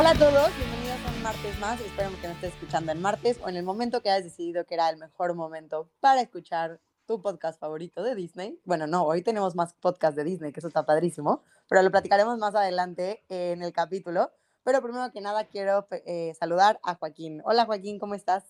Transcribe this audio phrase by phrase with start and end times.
[0.00, 1.80] Hola a todos, bienvenidos a un martes más.
[1.80, 4.74] Espero que nos estés escuchando en martes o en el momento que hayas decidido que
[4.74, 8.60] era el mejor momento para escuchar tu podcast favorito de Disney.
[8.64, 12.38] Bueno, no, hoy tenemos más podcast de Disney, que eso está padrísimo, pero lo platicaremos
[12.38, 14.30] más adelante en el capítulo.
[14.62, 17.42] Pero primero que nada quiero eh, saludar a Joaquín.
[17.44, 18.44] Hola Joaquín, ¿cómo estás?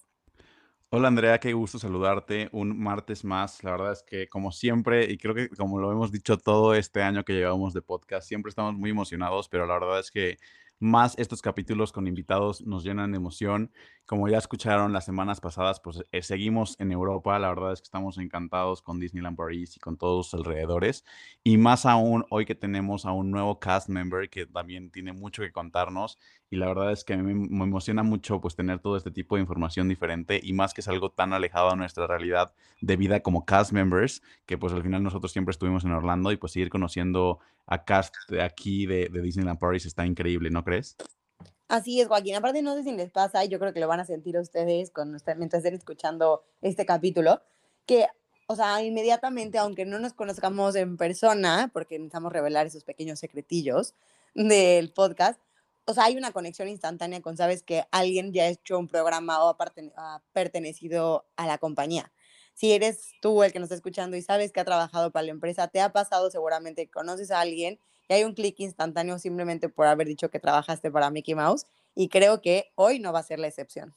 [0.90, 3.64] Hola Andrea, qué gusto saludarte un martes más.
[3.64, 7.02] La verdad es que como siempre, y creo que como lo hemos dicho todo este
[7.02, 10.36] año que llevamos de podcast, siempre estamos muy emocionados, pero la verdad es que
[10.80, 13.72] más estos capítulos con invitados nos llenan de emoción.
[14.06, 17.38] Como ya escucharon las semanas pasadas, pues eh, seguimos en Europa.
[17.38, 21.04] La verdad es que estamos encantados con Disneyland Paris y con todos los alrededores.
[21.44, 25.42] Y más aún hoy que tenemos a un nuevo cast member que también tiene mucho
[25.42, 26.18] que contarnos.
[26.50, 29.88] Y la verdad es que me, emociona mucho pues tener todo este tipo de información
[29.88, 33.72] diferente y más que es algo tan alejado de nuestra realidad de vida como cast
[33.72, 37.84] members, que pues al final nosotros siempre estuvimos en Orlando y pues seguir conociendo a
[37.84, 40.96] cast aquí de, de Disneyland Paris está increíble, ¿no crees?
[41.68, 42.34] Así es, Joaquín.
[42.34, 44.90] Aparte, no sé si les pasa, y yo creo que lo van a sentir ustedes
[44.90, 47.42] con, mientras estén escuchando este capítulo,
[47.84, 48.06] que,
[48.46, 53.94] o sea, inmediatamente, aunque no nos conozcamos en persona, porque necesitamos revelar esos pequeños secretillos
[54.34, 55.38] del podcast,
[55.84, 59.44] o sea, hay una conexión instantánea con, sabes, que alguien ya ha hecho un programa
[59.44, 59.56] o
[59.96, 62.10] ha pertenecido a la compañía
[62.58, 65.30] si eres tú el que nos está escuchando y sabes que ha trabajado para la
[65.30, 67.78] empresa, te ha pasado seguramente, conoces a alguien
[68.08, 72.08] y hay un clic instantáneo simplemente por haber dicho que trabajaste para Mickey Mouse y
[72.08, 73.94] creo que hoy no va a ser la excepción.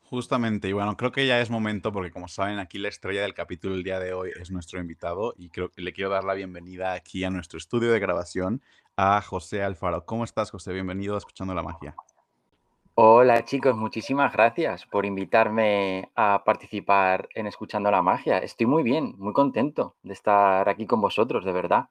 [0.00, 3.34] Justamente, y bueno, creo que ya es momento porque como saben aquí la estrella del
[3.34, 6.34] capítulo el día de hoy es nuestro invitado y creo que le quiero dar la
[6.34, 8.62] bienvenida aquí a nuestro estudio de grabación
[8.96, 10.04] a José Alfaro.
[10.06, 10.72] ¿Cómo estás, José?
[10.72, 11.94] Bienvenido a Escuchando la Magia.
[13.02, 18.36] Hola chicos, muchísimas gracias por invitarme a participar en Escuchando la Magia.
[18.36, 21.84] Estoy muy bien, muy contento de estar aquí con vosotros, de verdad.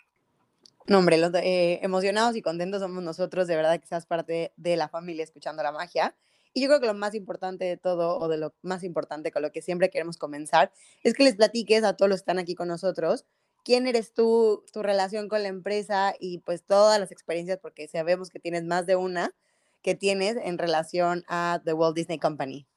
[0.86, 4.76] No, hombre, los, eh, emocionados y contentos somos nosotros, de verdad que seas parte de
[4.76, 6.16] la familia Escuchando la Magia.
[6.54, 9.42] Y yo creo que lo más importante de todo, o de lo más importante con
[9.42, 10.72] lo que siempre queremos comenzar,
[11.02, 13.26] es que les platiques a todos los que están aquí con nosotros
[13.64, 18.30] quién eres tú, tu relación con la empresa y pues todas las experiencias, porque sabemos
[18.30, 19.34] que tienes más de una
[19.82, 22.68] que tienes en relación a The Walt Disney Company.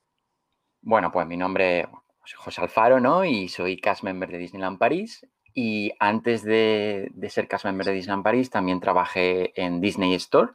[0.81, 3.25] Bueno, pues mi nombre es José Alfaro, ¿no?
[3.25, 5.27] Y soy cast member de Disneyland París.
[5.55, 10.53] Y antes de, ser cast member de Disneyland París, también trabajé en Disney Store.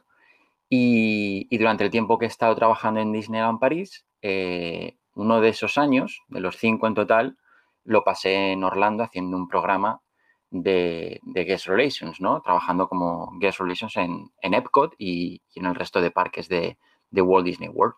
[0.68, 5.78] Y, durante el tiempo que he estado trabajando en Disneyland París, eh, uno de esos
[5.78, 7.38] años, de los cinco en total,
[7.84, 10.02] lo pasé en Orlando haciendo un programa
[10.50, 12.40] de, Guest Relations, ¿no?
[12.42, 16.76] Trabajando como Guest Relations en, Epcot y, en el resto de parques de,
[17.12, 17.94] Walt Disney World.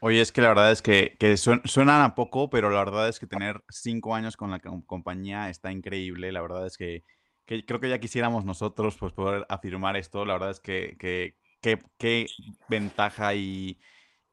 [0.00, 3.18] Oye, es que la verdad es que, que suenan a poco, pero la verdad es
[3.18, 6.30] que tener cinco años con la compañía está increíble.
[6.30, 7.02] La verdad es que,
[7.46, 10.24] creo que ya quisiéramos nosotros pues, poder afirmar esto.
[10.24, 10.96] La verdad es que
[11.60, 12.26] qué
[12.68, 13.80] ventaja y,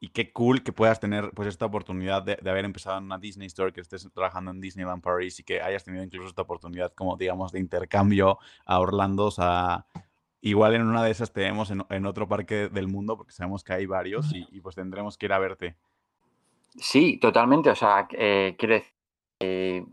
[0.05, 3.47] y qué cool que puedas tener pues esta oportunidad de, haber empezado en una Disney
[3.47, 7.17] Store, que estés trabajando en Disneyland Paris y que hayas tenido incluso esta oportunidad como
[7.17, 9.25] digamos de intercambio a Orlando.
[9.25, 9.87] O sea,
[10.41, 13.73] igual en una de esas te vemos en, otro parque del mundo porque sabemos que
[13.73, 15.75] hay varios y, pues tendremos que ir a verte.
[16.75, 17.71] Sí, totalmente.
[17.71, 18.93] O sea, eh, quiero decir,
[19.39, 19.83] eh,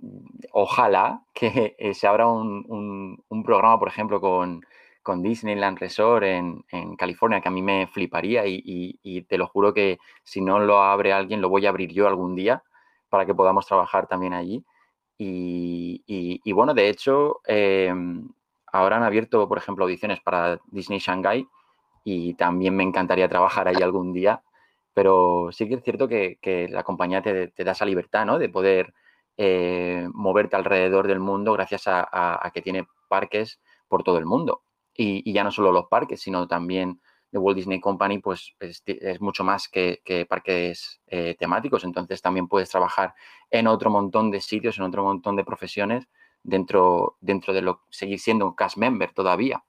[0.53, 4.62] ojalá que eh, se abra un, un programa, por ejemplo, con
[5.03, 6.65] con Disneyland Resort en,
[6.97, 11.13] California, que a mí me fliparía y, te lo juro que si no lo abre
[11.13, 12.63] alguien, lo voy a abrir yo algún día
[13.09, 14.65] para que podamos trabajar también allí.
[15.19, 18.29] Y, bueno, de hecho, em,
[18.73, 21.47] ahora han abierto, por ejemplo, audiciones para Disney Shanghai
[22.05, 24.43] y también me encantaría trabajar ahí algún día,
[24.95, 26.39] pero sí que es cierto que,
[26.71, 28.39] la compañía te, da esa libertad, ¿no?
[28.39, 28.95] De poder
[29.37, 34.63] eh, moverte alrededor del mundo gracias a que tiene parques por todo el mundo
[34.94, 37.00] y, ya no solo los parques, sino también
[37.30, 41.84] de Walt Disney Company, pues es, mucho más que, parques eh, temáticos.
[41.84, 43.15] Entonces también puedes trabajar
[43.50, 46.06] en otro montón de sitios, en otro montón de profesiones
[46.42, 49.65] dentro, dentro de lo seguir siendo un cast member todavía.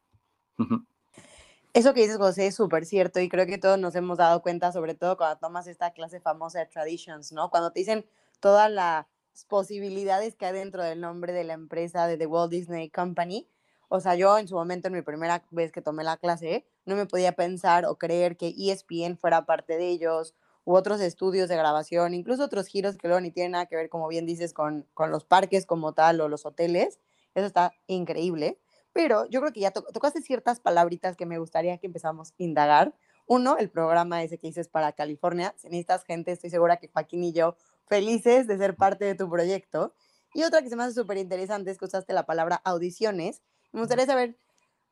[1.73, 4.71] Eso que dices, José, es súper cierto y creo que todos nos hemos dado cuenta,
[4.71, 7.49] sobre todo cuando tomas esta clase famosa de Traditions, ¿no?
[7.49, 8.05] Cuando te dicen
[8.39, 9.07] todas las
[9.47, 13.47] posibilidades que hay dentro del nombre de la empresa de The Walt Disney Company,
[13.95, 16.95] o sea, yo en su momento, en mi primera vez que tomé la clase, no
[16.95, 20.33] me podía pensar o creer que ESPN fuera parte de ellos,
[20.65, 23.89] u otros estudios de grabación, incluso otros giros que luego ni tienen nada que ver,
[23.89, 26.99] como bien dices, con, con los parques como tal o los hoteles.
[27.35, 28.57] Eso está increíble.
[28.93, 32.95] Pero yo creo que ya tocaste ciertas palabritas que me gustaría que empezamos a indagar.
[33.27, 35.53] Uno, el programa ese que dices para California.
[35.55, 39.29] Si necesitas gente, estoy segura que Joaquín y yo felices de ser parte de tu
[39.29, 39.93] proyecto.
[40.33, 43.43] Y otra que se me hace súper interesante es que usaste la palabra audiciones.
[43.73, 44.37] Me gustaría saber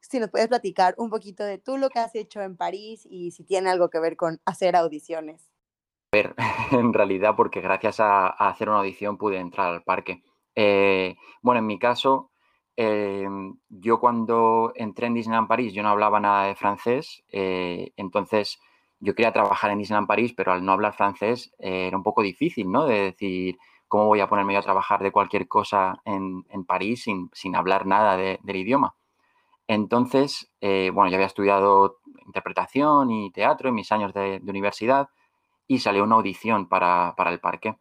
[0.02, 3.32] si nos puedes platicar un poquito de tú lo que has hecho en París y
[3.32, 5.52] si tiene algo que ver con hacer audiciones
[6.12, 6.36] ver,
[6.72, 10.24] en realidad, porque gracias a, hacer una audición pude entrar al parque.
[10.56, 12.32] Eh, bueno, en mi caso,
[12.76, 18.60] em, yo cuando entré en Disneyland París, yo no hablaba nada de francés, eh, entonces
[19.00, 22.22] yo quería trabajar en Disneyland París, pero al no hablar francés eh, era un poco
[22.22, 22.86] difícil, ¿no?
[22.86, 23.58] De decir,
[23.92, 27.86] ¿cómo voy a ponerme yo a trabajar de cualquier cosa en, París sin, sin, hablar
[27.86, 28.96] nada del idioma?
[29.68, 35.10] Entonces, bueno, yo había estudiado interpretación y teatro en mis años de universidad,
[35.72, 37.78] y salió una audición para, el parque.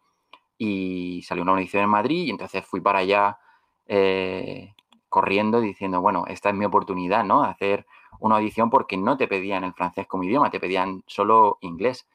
[0.57, 3.37] Y salió una audición en Madrid y entonces fui para allá
[3.85, 4.73] eh,
[5.09, 7.43] corriendo diciendo, bueno, esta es mi oportunidad, ¿no?
[7.43, 7.85] Hacer
[8.21, 12.07] una audición porque no te pedían el francés como idioma, te pedían solo inglés.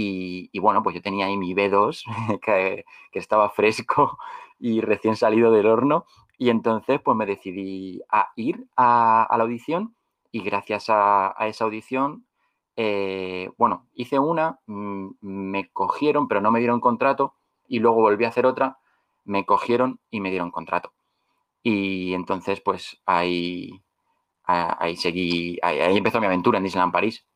[0.00, 2.04] Y, bueno, pues yo tenía ahí mi B2,
[2.40, 4.18] que, estaba fresco
[4.60, 6.06] y recién salido del horno.
[6.38, 9.96] Y entonces pues me decidí a ir a, la audición
[10.30, 12.26] y gracias a, esa audición
[12.76, 17.34] eh, bueno, hice una, me cogieron, pero no me dieron contrato,
[17.66, 18.78] y luego volví a hacer otra,
[19.24, 20.92] me cogieron y me dieron contrato.
[21.64, 23.82] Y entonces, pues ahí,
[24.44, 27.26] ahí seguí, ahí, empezó mi aventura en Disneyland París.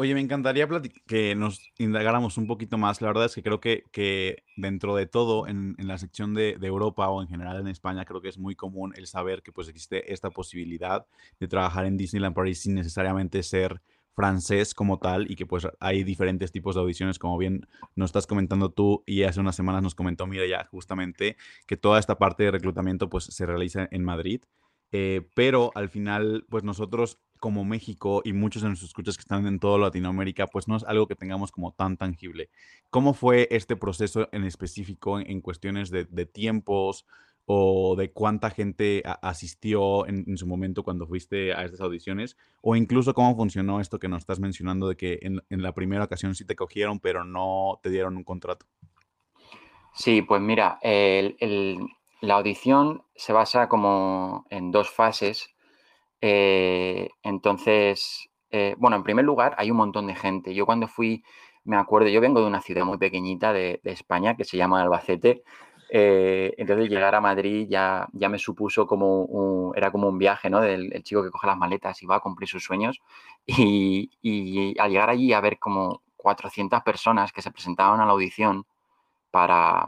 [0.00, 0.66] Oye, me encantaría
[1.06, 3.02] que nos indagáramos un poquito más.
[3.02, 6.66] La verdad es que creo que, que dentro de todo, en, la sección de, de,
[6.68, 9.68] Europa o en general en España, creo que es muy común el saber que pues
[9.68, 11.04] existe esta posibilidad
[11.38, 13.82] de trabajar en Disneyland París sin necesariamente ser
[14.14, 18.26] francés como tal y que pues hay diferentes tipos de audiciones, como bien nos estás
[18.26, 21.36] comentando tú y hace unas semanas nos comentó mira ya justamente
[21.66, 24.40] que toda esta parte de reclutamiento pues se realiza en Madrid,
[24.92, 29.46] eh, pero al final pues nosotros como México y muchos de nuestros escuchas que están
[29.46, 32.50] en toda Latinoamérica, pues no es algo que tengamos como tan tangible.
[32.90, 37.06] ¿Cómo fue este proceso en específico en, cuestiones de, tiempos?
[37.52, 43.12] o de cuánta gente asistió en, su momento cuando fuiste a estas audiciones, o incluso
[43.12, 46.54] cómo funcionó esto que nos estás mencionando de que en, la primera ocasión sí te
[46.54, 48.66] cogieron, pero no te dieron un contrato.
[49.94, 50.78] Sí, pues mira,
[52.20, 55.54] la audición se basa como en dos fases.
[56.20, 60.54] Eh, entonces, eh, bueno, en primer lugar, hay un montón de gente.
[60.54, 61.24] Yo cuando fui,
[61.64, 65.42] me acuerdo, yo vengo de una ciudad muy pequeñita de, España que se llama Albacete,
[65.92, 70.48] eh, entonces llegar a Madrid ya, ya me supuso como un, era como un viaje,
[70.50, 70.60] ¿no?
[70.60, 73.00] Del chico que coge las maletas y va a cumplir sus sueños.
[73.46, 78.12] Y, y, al llegar allí a ver como 400 personas que se presentaban a la
[78.12, 78.66] audición
[79.30, 79.86] para,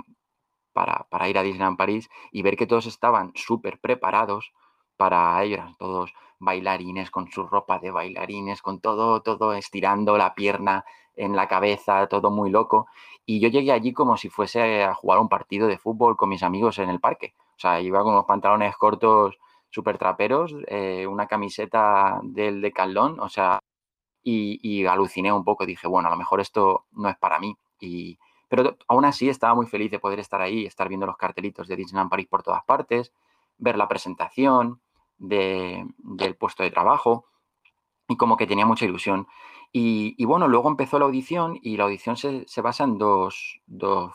[0.73, 4.53] para, ir a Disneyland París y ver que todos estaban súper preparados
[4.97, 10.85] para ellos, todos bailarines con su ropa de bailarines, con todo, todo estirando la pierna
[11.17, 12.87] en la cabeza, todo muy loco.
[13.25, 16.43] Y yo llegué allí como si fuese a jugar un partido de fútbol con mis
[16.43, 17.35] amigos en el parque.
[17.57, 19.39] O sea, iba con unos pantalones cortos
[19.71, 23.61] súper traperos, eh, una camiseta del decalón, o sea,
[24.23, 25.67] y, aluciné un poco.
[25.67, 27.57] Dije, bueno, a lo mejor esto no es para mí.
[27.81, 28.19] Y,
[28.53, 31.75] pero aún así estaba muy feliz de poder estar ahí, estar viendo los cartelitos de
[31.75, 33.11] Disneyland París por todas partes,
[33.57, 34.83] ver la presentación
[35.17, 37.25] del puesto de trabajo
[38.09, 39.27] y como que tenía mucha ilusión.
[39.73, 43.63] Y, bueno, luego empezó la audición y la audición se, basa en dos,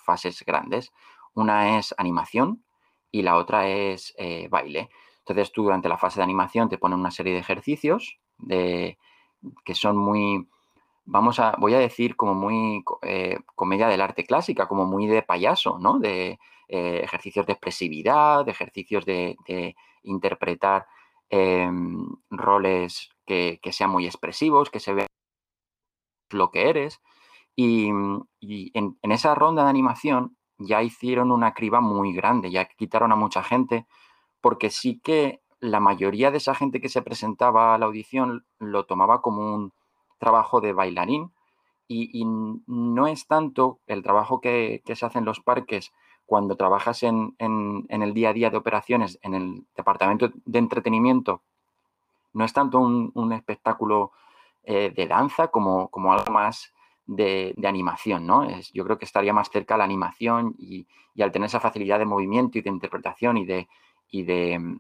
[0.03, 0.93] fases grandes.
[1.33, 2.63] Una es animación
[3.11, 4.91] y la otra es eh, baile.
[5.17, 9.97] Entonces tú durante la fase de animación te ponen una serie de ejercicios que son
[9.97, 10.47] muy,
[11.07, 15.23] vamos a, voy a decir como muy eh, comedia del arte clásica, como muy de
[15.23, 15.99] payaso, ¿no?
[15.99, 19.37] De eh, ejercicios de expresividad, de ejercicios de,
[20.03, 20.85] interpretar
[21.29, 25.07] em, roles que, sean muy expresivos, que se vean
[26.29, 27.01] lo que eres.
[27.55, 28.27] Y, mm,
[28.73, 33.43] en, esa ronda de animación ya hicieron una criba muy grande, ya quitaron a mucha
[33.43, 33.87] gente,
[34.41, 38.85] porque sí que la mayoría de esa gente que se presentaba a la audición lo
[38.85, 39.73] tomaba como un
[40.17, 41.31] trabajo de bailarín
[41.87, 45.93] y, no es tanto el trabajo que, se hace en los parques
[46.25, 51.41] cuando trabajas en, el día a día de operaciones en el departamento de entretenimiento,
[52.33, 54.11] no es tanto un espectáculo
[54.69, 56.73] eh, de danza como, como algo más
[57.05, 58.43] de, animación, ¿no?
[58.43, 60.85] Es, yo creo que estaría más cerca a la animación y,
[61.21, 63.69] al tener esa facilidad de movimiento y de interpretación y de,
[64.11, 64.77] y de,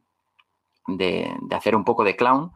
[0.87, 2.51] de, hacer un poco de clown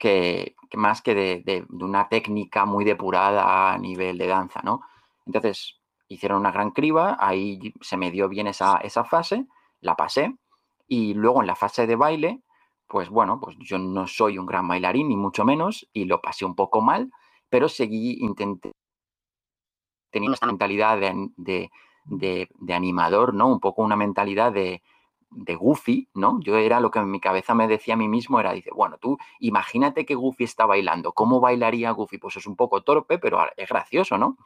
[0.00, 4.80] que, más que de, una técnica muy depurada a nivel de danza, ¿no?
[5.26, 5.78] Entonces,
[6.08, 9.46] hicieron una gran criba, ahí se me dio bien esa, esa fase,
[9.80, 10.34] la pasé,
[10.88, 12.42] y luego en la fase de baile,
[12.88, 16.44] pues bueno, pues yo no soy un gran bailarín, ni mucho menos, y lo pasé
[16.44, 17.12] un poco mal,
[17.48, 18.72] pero seguí, intenté,
[20.10, 21.70] tenía esta mentalidad de,
[22.06, 23.48] de, animador, ¿no?
[23.48, 24.82] Un poco una mentalidad de,
[25.30, 26.40] de Goofy, ¿no?
[26.40, 28.98] Yo era lo que en mi cabeza me decía a mí mismo, era, dice, bueno,
[28.98, 32.18] tú imagínate que Goofy está bailando, ¿cómo bailaría Goofy?
[32.18, 34.36] Pues es un poco torpe, pero es gracioso, ¿no?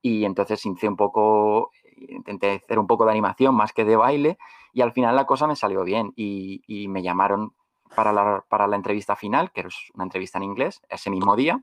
[0.00, 1.70] Y entonces hice un poco,
[2.08, 4.38] intenté hacer un poco de animación más que de baile
[4.72, 7.52] y al final la cosa me salió bien y, me llamaron
[7.94, 11.62] para la, para la, entrevista final, que es una entrevista en inglés, ese mismo día.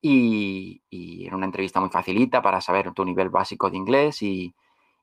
[0.00, 4.54] Y, y, era una entrevista muy facilita para saber tu nivel básico de inglés y,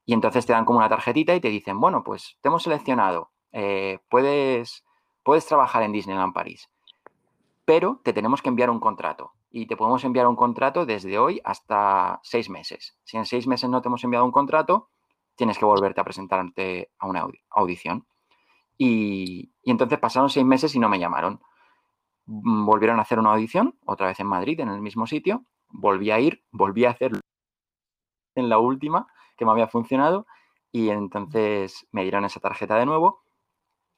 [0.10, 3.32] y, entonces te dan como una tarjetita y te dicen, bueno, pues te hemos seleccionado,
[3.51, 4.84] eh, puedes,
[5.24, 6.70] puedes trabajar en Disneyland París,
[7.66, 11.42] pero te tenemos que enviar un contrato y te podemos enviar un contrato desde hoy
[11.44, 12.98] hasta seis meses.
[13.04, 14.89] Si en seis meses no te hemos enviado un contrato,
[15.36, 18.06] tienes que volverte a presentarte a una audición.
[18.78, 21.42] Y, entonces pasaron seis meses y no me llamaron.
[22.25, 25.46] Mm, volvieron a hacer una audición, otra vez en Madrid, en el mismo sitio.
[25.70, 27.12] Volví a ir, volví a hacer
[28.36, 29.08] en la última
[29.39, 30.27] que me había funcionado
[30.72, 33.24] y entonces me dieron esa tarjeta de nuevo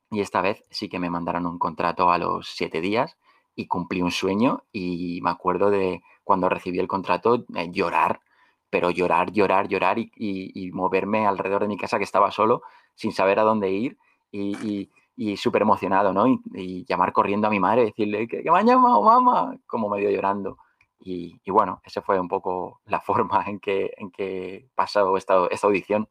[0.10, 3.18] y esta vez sí que me mandaron un contrato a los siete días
[3.56, 8.22] y cumplí un sueño y me acuerdo de cuando recibí el contrato eh, llorar,
[8.70, 12.62] pero llorar, llorar, llorar y moverme alrededor de mi casa que estaba solo
[12.96, 13.98] sin saber a dónde ir
[14.32, 16.28] y, y, súper emocionado, ¿no?
[16.28, 20.10] Y, llamar corriendo a mi madre y decirle que, me han llamado mamá, como medio
[20.10, 20.58] llorando.
[21.04, 25.68] Y, bueno, esa fue un poco la forma en que, en que pasó esta, esta
[25.68, 26.08] audición.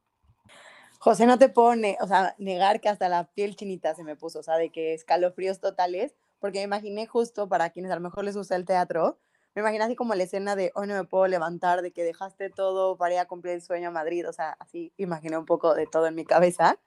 [0.99, 4.40] José no te pone, o sea, negar que hasta la piel chinita se me puso,
[4.40, 8.25] o sea, de que escalofríos totales, porque me imaginé justo para quienes a lo mejor
[8.25, 9.18] les gusta el teatro,
[9.54, 12.50] me imaginé así como la escena de hoy no me puedo levantar, de que dejaste
[12.50, 15.87] todo para a cumplir el sueño a Madrid, o sea, así imaginé un poco de
[15.87, 16.78] todo en mi cabeza.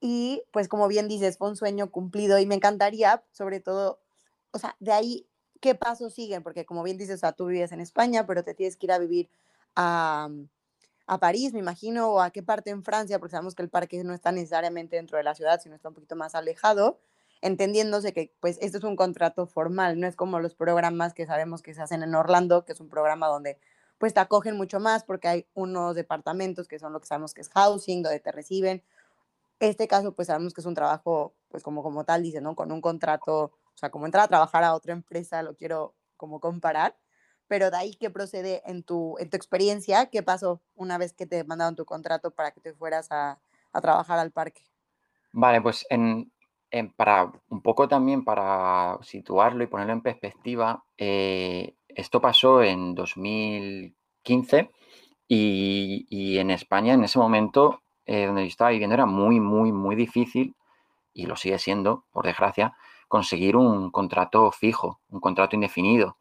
[0.00, 4.00] Y pues como bien dices, fue un sueño cumplido y me encantaría, sobre todo,
[4.52, 5.28] o sea, de ahí,
[5.60, 6.42] ¿qué pasos siguen?
[6.42, 8.92] Porque como bien dices, o sea, tú vives en España, pero te tienes que ir
[8.92, 9.28] a vivir
[9.76, 10.28] a,
[11.06, 14.02] a París, me imagino, o a qué parte en Francia, porque sabemos que el parque
[14.04, 16.98] no está necesariamente dentro de la ciudad, sino está un poquito más alejado,
[17.42, 21.62] entendiéndose que pues esto es un contrato formal, no es como los programas que sabemos
[21.62, 23.58] que se hacen en Orlando, que es un programa donde
[23.98, 27.42] pues te acogen mucho más porque hay unos departamentos que son lo que sabemos que
[27.42, 28.82] es housing, donde te reciben,
[29.60, 32.56] este caso, pues sabemos que es un trabajo, pues como, como tal dice, ¿no?
[32.56, 36.96] Con un contrato, sea, como entrar a trabajar a otra empresa, lo quiero como comparar,
[37.48, 41.26] pero de ahí que procede en tu, en tu experiencia, ¿qué pasó una vez que
[41.26, 43.40] te mandaron tu contrato para que te fueras a,
[43.72, 44.62] a trabajar al parque?
[45.32, 46.30] Vale, pues en,
[46.70, 52.94] en, para un poco también para situarlo y ponerlo en perspectiva, eh, esto pasó en
[52.94, 54.70] 2015
[55.26, 59.70] y, y en España en ese momento eh, donde yo estaba viviendo era muy, muy,
[59.70, 60.56] muy difícil,
[61.12, 62.76] y lo sigue siendo, por desgracia,
[63.10, 66.16] conseguir un contrato fijo, un contrato indefinido.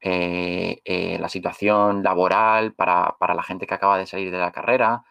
[0.00, 5.02] Eh, eh, la situación laboral para, la gente que acaba de salir de la carrera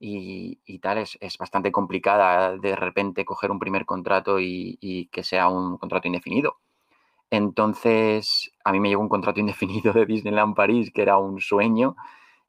[0.00, 5.48] y, tal es, bastante complicada de repente coger un primer contrato y, y, que sea
[5.48, 6.56] un contrato indefinido.
[7.30, 11.94] Entonces, a mí me llegó un contrato indefinido de Disneyland París, que era un sueño,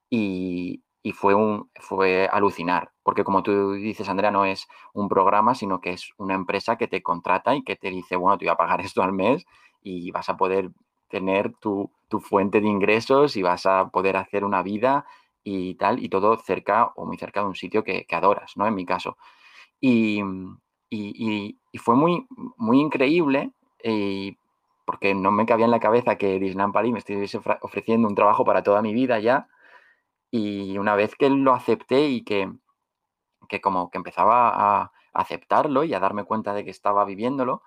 [0.09, 5.53] y, y fue, un, fue alucinar, porque como tú dices, Andrea, no es un programa,
[5.53, 8.53] sino que es una empresa que te contrata y que te dice, bueno, te voy
[8.53, 9.45] a pagar esto al mes
[9.81, 10.71] y vas a poder
[11.09, 11.91] tener tu,
[12.21, 15.05] fuente de ingresos y vas a poder hacer una vida
[15.43, 18.67] y tal, y todo cerca o muy cerca de un sitio que, adoras, ¿no?
[18.67, 19.17] En mi caso.
[19.81, 20.21] Y,
[21.79, 23.51] fue muy, muy increíble
[23.83, 24.37] y
[24.85, 28.45] porque no me cabía en la cabeza que Disneyland Paris me estuviese ofreciendo un trabajo
[28.45, 29.47] para toda mi vida ya,
[30.35, 32.51] y una vez que lo acepté y que,
[33.47, 37.61] que como que empezaba a aceptarlo y a darme cuenta de que estaba viviéndolo,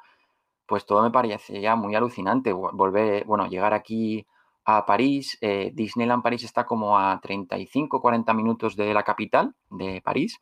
[0.67, 2.53] pues todo me parecía muy alucinante.
[2.53, 4.27] Volver, bueno, llegar aquí
[4.65, 10.03] a París, eh, Disneyland París está como a 35, 40 minutos de la capital de
[10.03, 10.41] París.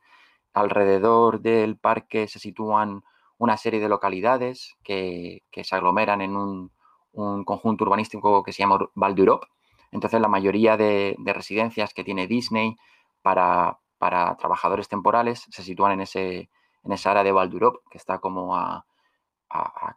[0.55, 3.03] Alrededor del parque se sitúan
[3.37, 6.73] una serie de localidades que, se aglomeran en un,
[7.13, 9.47] un, conjunto urbanístico que se llama Val d'Europe
[9.95, 12.77] entonces, la mayoría de, residencias que tiene Disney
[13.23, 16.51] para, trabajadores temporales se sitúan en, ese,
[16.83, 17.51] en esa área de Val
[17.91, 18.85] que está como a,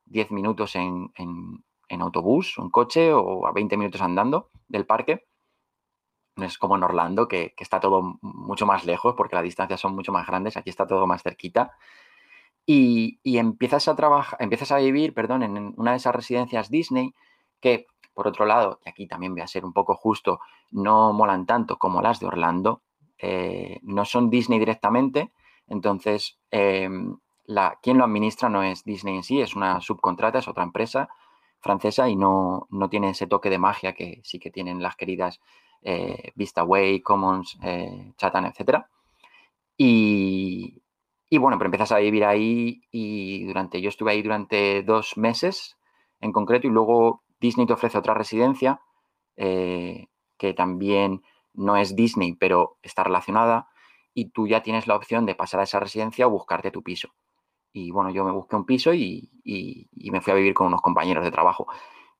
[0.05, 1.11] 10 minutos en,
[1.99, 5.25] autobús o en coche o a 20 minutos andando del parque.
[6.35, 9.95] No es como en Orlando, que, está todo mucho más lejos porque las distancias son
[9.95, 10.57] mucho más grandes.
[10.57, 11.71] Aquí está todo más cerquita.
[12.67, 17.15] y, empiezas a trabajar, empiezas a vivir, perdón, en una de esas residencias Disney
[17.61, 17.87] que,
[18.17, 20.39] por otro lado, y aquí también voy a ser un poco justo,
[20.71, 22.81] no molan tanto como las de Orlando,
[23.19, 25.31] eh, no son Disney directamente,
[25.67, 30.47] entonces em, la, quien lo administra no es Disney en sí, es una subcontrata, es
[30.47, 31.09] otra empresa
[31.59, 35.39] francesa y no, no tiene ese toque de magia que sí que tienen las queridas
[35.83, 38.79] eh, VistaWay, Commons, eh, Chatham, etc.
[39.77, 40.81] Y,
[41.29, 45.77] y, bueno, pero empiezas a vivir ahí y durante, yo estuve ahí durante dos meses
[46.19, 48.81] en concreto y luego Disney te ofrece otra residencia
[49.35, 51.21] eh, que también
[51.53, 53.67] no es Disney, pero está relacionada
[54.13, 57.09] y tú ya tienes la opción de pasar a esa residencia o buscarte tu piso.
[57.71, 59.29] Y bueno, yo me busqué un piso y,
[60.11, 61.67] me fui a vivir con unos compañeros de trabajo.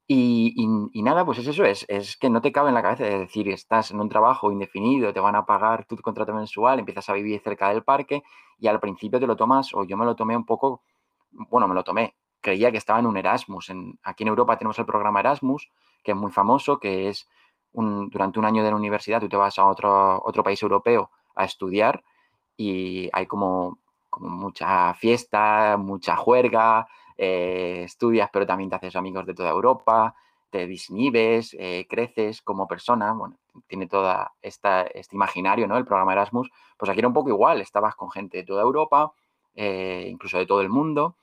[0.07, 0.53] Y,
[1.01, 3.49] nada, pues es eso, es, es, que no te cabe en la cabeza, es decir,
[3.49, 7.41] estás en un trabajo indefinido, te van a pagar tu contrato mensual, empiezas a vivir
[7.41, 8.23] cerca del parque
[8.59, 10.81] y al principio te lo tomas, o yo me lo tomé un poco,
[11.31, 13.69] bueno, me lo tomé, creía que estaba en un Erasmus.
[13.69, 15.69] En, aquí en Europa tenemos el programa Erasmus,
[16.03, 17.27] que es muy famoso, que es
[17.73, 21.45] durante un año de la universidad, tú te vas a otro, otro país europeo a
[21.45, 22.03] estudiar
[22.55, 23.77] y hay como,
[24.09, 30.15] como mucha fiesta, mucha juerga, eh, estudias, pero también te haces amigos de toda Europa,
[30.49, 35.77] te disnibes, eh, creces como persona, bueno, tiene toda esta, este imaginario, ¿no?
[35.77, 39.11] El programa Erasmus, pues aquí era un poco igual, estabas con gente de toda Europa,
[39.55, 41.15] eh, incluso de todo el mundo,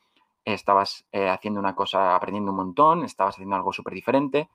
[0.45, 4.49] estabas haciendo una cosa, aprendiendo un montón, estabas haciendo algo súper diferente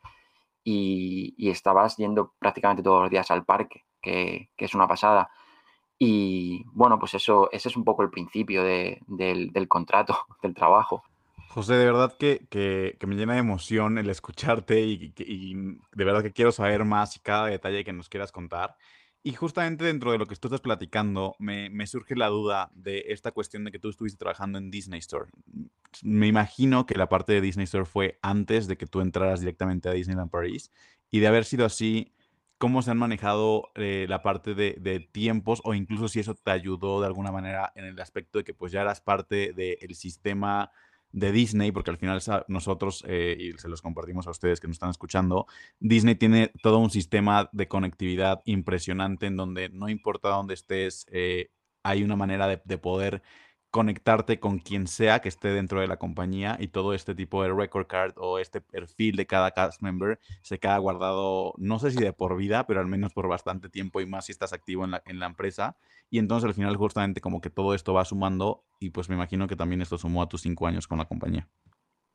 [0.64, 5.30] y, estabas yendo prácticamente todos los días al parque, que, que es una pasada.
[6.02, 11.04] Y bueno, pues eso, ese es un poco el principio del, contrato, del trabajo.
[11.50, 16.22] José, de verdad que, que, me llena de emoción el escucharte y, y, de verdad
[16.22, 18.78] que quiero saber más y cada detalle que nos quieras contar.
[19.22, 23.32] Y justamente dentro de lo que tú estás platicando, me, surge la duda de esta
[23.32, 25.30] cuestión de que tú estuviste trabajando en Disney Store.
[26.04, 29.90] Me imagino que la parte de Disney Store fue antes de que tú entraras directamente
[29.90, 30.72] a Disneyland Paris.
[31.12, 32.14] Y de haber sido así,
[32.60, 37.00] cómo se han manejado eh, la parte de, tiempos o incluso si eso te ayudó
[37.00, 40.72] de alguna manera en el aspecto de que pues ya eras parte del sistema
[41.12, 44.76] de Disney, porque al final nosotros, eh, y se los compartimos a ustedes que nos
[44.76, 45.48] están escuchando,
[45.80, 51.50] Disney tiene todo un sistema de conectividad impresionante en donde no importa dónde estés, eh,
[51.84, 53.22] hay una manera de poder
[53.72, 57.54] conectarte con quien sea que esté dentro de la compañía y todo este tipo de
[57.54, 61.98] record card o este perfil de cada cast member se queda guardado, no sé si
[61.98, 64.92] de por vida, pero al menos por bastante tiempo y más si estás activo en
[64.92, 65.78] la, en la empresa.
[66.10, 69.48] Y entonces al final justamente como que todo esto va sumando y pues me imagino
[69.48, 71.48] que también esto sumó a tus cinco años con la compañía.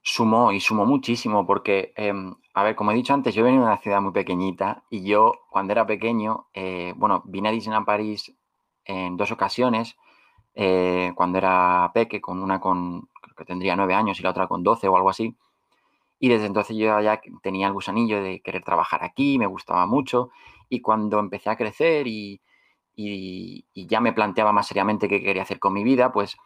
[0.02, 3.66] Sumó y sumó muchísimo porque, em, a ver, como he dicho antes, yo venía de
[3.66, 8.34] una ciudad muy pequeñita y yo cuando era pequeño, eh, bueno, vine a Disneyland París
[8.84, 9.96] en dos ocasiones
[10.54, 14.46] eh, cuando era peque, con una con, creo que tendría nueve años y la otra
[14.46, 15.36] con doce o algo así.
[16.18, 20.30] Y desde entonces yo ya tenía el gusanillo de querer trabajar aquí, me gustaba mucho.
[20.68, 22.40] Y cuando empecé a crecer y,
[22.96, 26.36] y, ya me planteaba más seriamente qué quería hacer con mi vida, pues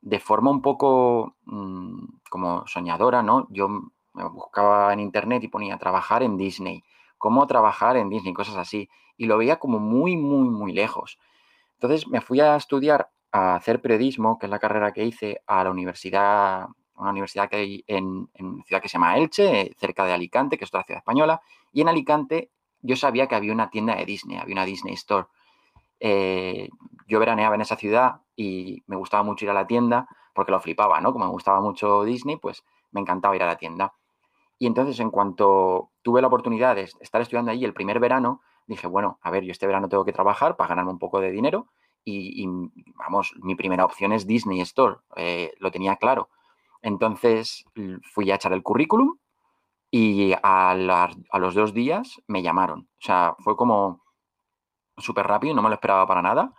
[0.00, 3.46] de forma un poco mm, como soñadora, ¿no?
[3.50, 6.84] Yo me buscaba en internet y ponía trabajar en Disney,
[7.18, 8.88] cómo trabajar en Disney, cosas así.
[9.16, 11.18] Y lo veía como muy, muy, muy lejos.
[11.74, 15.64] Entonces me fui a estudiar a hacer periodismo, que es la carrera que hice, a
[15.64, 20.12] la universidad, una universidad que hay en, una ciudad que se llama Elche, cerca de
[20.12, 21.42] Alicante, que es otra ciudad española,
[21.72, 25.26] y en Alicante yo sabía que había una tienda de Disney, había una Disney Store.
[26.00, 26.68] Eh,
[27.06, 30.60] yo veraneaba en esa ciudad y me gustaba mucho ir a la tienda porque lo
[30.60, 31.12] flipaba, ¿no?
[31.12, 33.94] Como me gustaba mucho Disney, pues me encantaba ir a la tienda.
[34.58, 38.86] Y entonces, en cuanto tuve la oportunidad de estar estudiando allí el primer verano, dije,
[38.86, 41.68] bueno, a ver, yo este verano tengo que trabajar para ganarme un poco de dinero
[42.04, 42.46] y,
[42.94, 46.28] vamos, mi primera opción es Disney Store, eh, lo tenía claro.
[46.80, 47.64] Entonces
[48.12, 49.18] fui a echar el currículum
[49.90, 50.74] y a,
[51.34, 52.88] los dos días me llamaron.
[52.92, 54.02] O sea, fue como
[54.98, 56.52] súper rápido, no me lo esperaba para nada.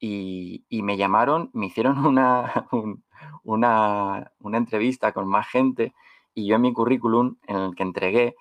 [0.00, 2.66] Y, me llamaron, me hicieron una,
[3.42, 5.92] una, una entrevista con más gente
[6.34, 8.36] y yo en mi currículum, en el que entregué,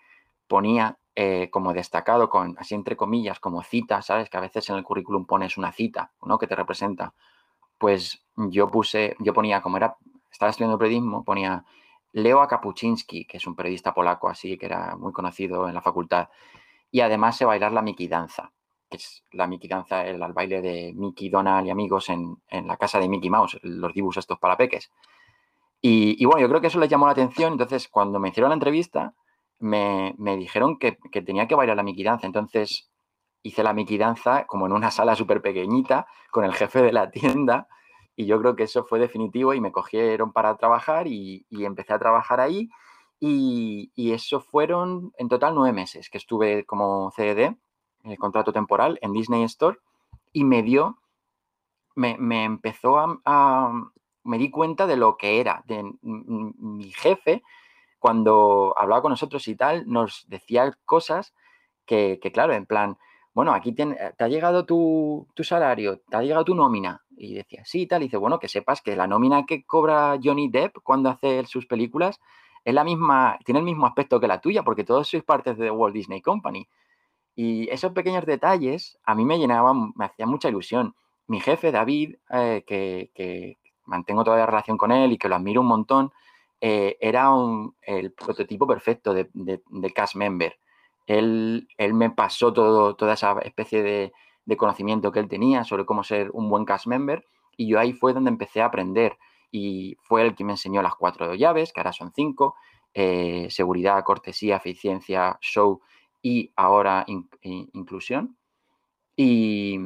[0.47, 4.29] ponía eh, como destacado, con así entre comillas, como cita, ¿sabes?
[4.29, 6.37] Que a veces en el currículum pones una cita, ¿no?
[6.37, 7.15] Que te representa.
[7.79, 9.97] Pues yo puse, yo ponía, como era,
[10.31, 11.65] estaba estudiando periodismo, ponía
[12.11, 16.29] Leo Kapuczynski, que es un periodista polaco así, que era muy conocido en la facultad.
[16.91, 18.51] Y además se bailar la Mickey Danza,
[18.89, 22.99] que es la Mickey Danza, el, baile de Mickey, Donald y amigos en, la casa
[22.99, 24.91] de Mickey Mouse, los dibujos estos para peques.
[25.81, 27.53] Y, y, bueno, yo creo que eso les llamó la atención.
[27.53, 29.13] Entonces, cuando me hicieron la entrevista,
[29.59, 32.27] me, dijeron que, tenía que bailar la miquidanza.
[32.27, 32.89] Entonces
[33.43, 37.67] hice la miquidanza como en una sala súper pequeñita con el jefe de la tienda
[38.15, 41.99] y yo creo que eso fue definitivo y me cogieron para trabajar y, empecé a
[41.99, 42.69] trabajar ahí
[43.19, 47.57] y, eso fueron en total nueve meses que estuve como CDD, el
[48.07, 49.77] eh, contrato temporal en Disney Store
[50.33, 50.97] y me dio,
[51.95, 53.71] me, empezó a,
[54.23, 57.43] me di cuenta de lo que era, de mi jefe
[57.99, 61.33] cuando hablaba con nosotros y tal, nos decía cosas
[61.85, 62.97] que, claro, en plan,
[63.33, 63.83] bueno, aquí te,
[64.17, 67.03] ha llegado tu, salario, te ha llegado tu nómina.
[67.15, 68.03] Y decía, sí, tal.
[68.03, 71.65] Y dice, bueno, que sepas que la nómina que cobra Johnny Depp cuando hace sus
[71.65, 72.19] películas
[72.63, 75.71] es la misma, tiene el mismo aspecto que la tuya, porque todos sois partes de
[75.71, 76.67] Walt Disney Company.
[77.37, 80.95] Y esos pequeños detalles a mí me llenaban, me hacía mucha ilusión.
[81.27, 85.67] Mi jefe, David, eh, que, mantengo todavía relación con él y que lo admiro un
[85.67, 86.11] montón,
[86.61, 87.29] eh, era
[87.83, 89.29] el prototipo perfecto de,
[89.93, 90.57] cast member.
[91.05, 96.03] Él, él, me pasó todo, toda esa especie de, conocimiento que él tenía sobre cómo
[96.03, 97.23] ser un buen cast member
[97.55, 99.15] y yo ahí fue donde empecé a aprender
[99.51, 102.55] y fue el que me enseñó las cuatro llaves, que ahora son cinco,
[102.95, 105.81] eh, seguridad, cortesía, eficiencia, show
[106.21, 107.05] y ahora
[107.41, 108.37] inclusión.
[109.15, 109.79] Y,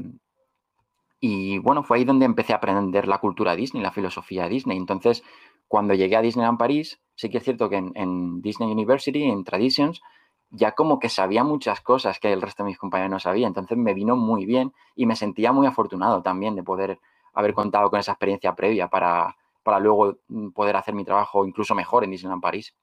[1.20, 4.78] y bueno, fue ahí donde empecé a aprender la cultura Disney, la filosofía Disney.
[4.78, 5.24] Entonces,
[5.68, 10.02] cuando llegué a Disneyland París, sí que es cierto que en, Disney University, en Traditions,
[10.50, 13.48] ya como que sabía muchas cosas que el resto de mis compañeros no sabía.
[13.48, 17.00] Entonces me vino muy bien y me sentía muy afortunado también de poder
[17.34, 21.74] haber contado con esa experiencia previa para, para luego mm, poder hacer mi trabajo incluso
[21.76, 22.76] mejor en Disneyland París.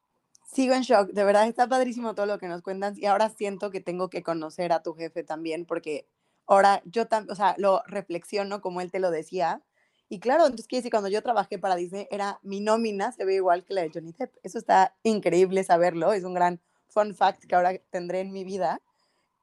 [0.51, 3.71] Sigo en shock, de verdad está padrísimo todo lo que nos cuentan y ahora siento
[3.71, 6.09] que tengo que conocer a tu jefe también porque
[6.47, 9.63] ahora yo también, o sea, lo reflexiono como él te lo decía
[10.09, 13.35] y claro, entonces quiere decir, cuando yo trabajé para Disney, era mi nómina se ve
[13.35, 14.35] igual que la de Johnny Depp.
[14.43, 18.81] Eso está increíble saberlo, es un gran fun fact que ahora tendré en mi vida.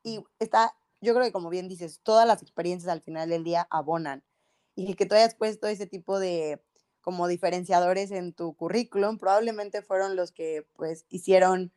[0.03, 3.67] Y está, yo creo que como bien dices, todas las experiencias al final del día
[3.69, 4.23] abonan.
[4.75, 6.61] Y que tú hayas puesto ese tipo de
[7.05, 11.71] como diferenciadores en tu currículum, probablemente fueron los que pues hicieron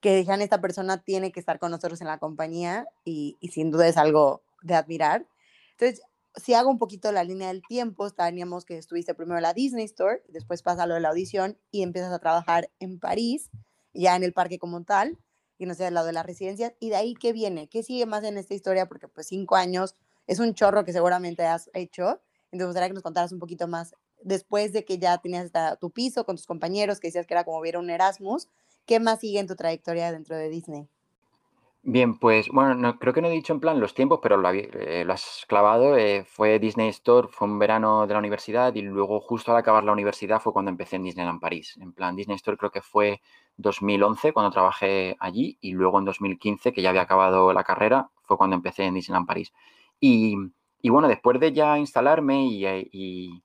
[0.00, 3.88] que dijeran esta persona tiene que estar con nosotros en la compañía y, sin duda
[3.88, 5.26] es algo de admirar.
[5.72, 6.02] Entonces,
[6.36, 9.86] si hago un poquito la línea del tiempo, teníamos que estuviste primero en la Disney
[9.86, 13.50] Store, después pasa lo de la audición y empiezas a trabajar en París,
[13.92, 15.18] ya en el parque como tal,
[15.58, 16.74] y no sé, al lado de las residencias.
[16.78, 17.68] ¿Y de ahí qué viene?
[17.68, 18.86] ¿Qué sigue más en esta historia?
[18.86, 19.96] Porque pues cinco años
[20.28, 22.20] es un chorro que seguramente has hecho.
[22.52, 25.90] Entonces me gustaría que nos contaras un poquito más después de que ya tenías tu
[25.90, 28.48] piso con tus compañeros, que decías que era como ver un Erasmus.
[28.86, 30.88] ¿Qué más sigue en tu trayectoria dentro de Disney?
[31.82, 34.50] Bien, pues bueno, no, creo que no he dicho en plan los tiempos, pero lo,
[34.52, 35.96] eh, has clavado.
[35.96, 39.84] Eh, fue Disney Store, fue un verano de la universidad y luego justo al acabar
[39.84, 41.78] la universidad fue cuando empecé en Disneyland París.
[41.80, 43.22] En plan, Disney Store creo que fue
[43.56, 48.36] 2011 cuando trabajé allí y luego en 2015, que ya había acabado la carrera, fue
[48.36, 49.52] cuando empecé en Disneyland París.
[50.00, 50.36] Y,
[50.84, 53.42] bueno, después de ya instalarme y,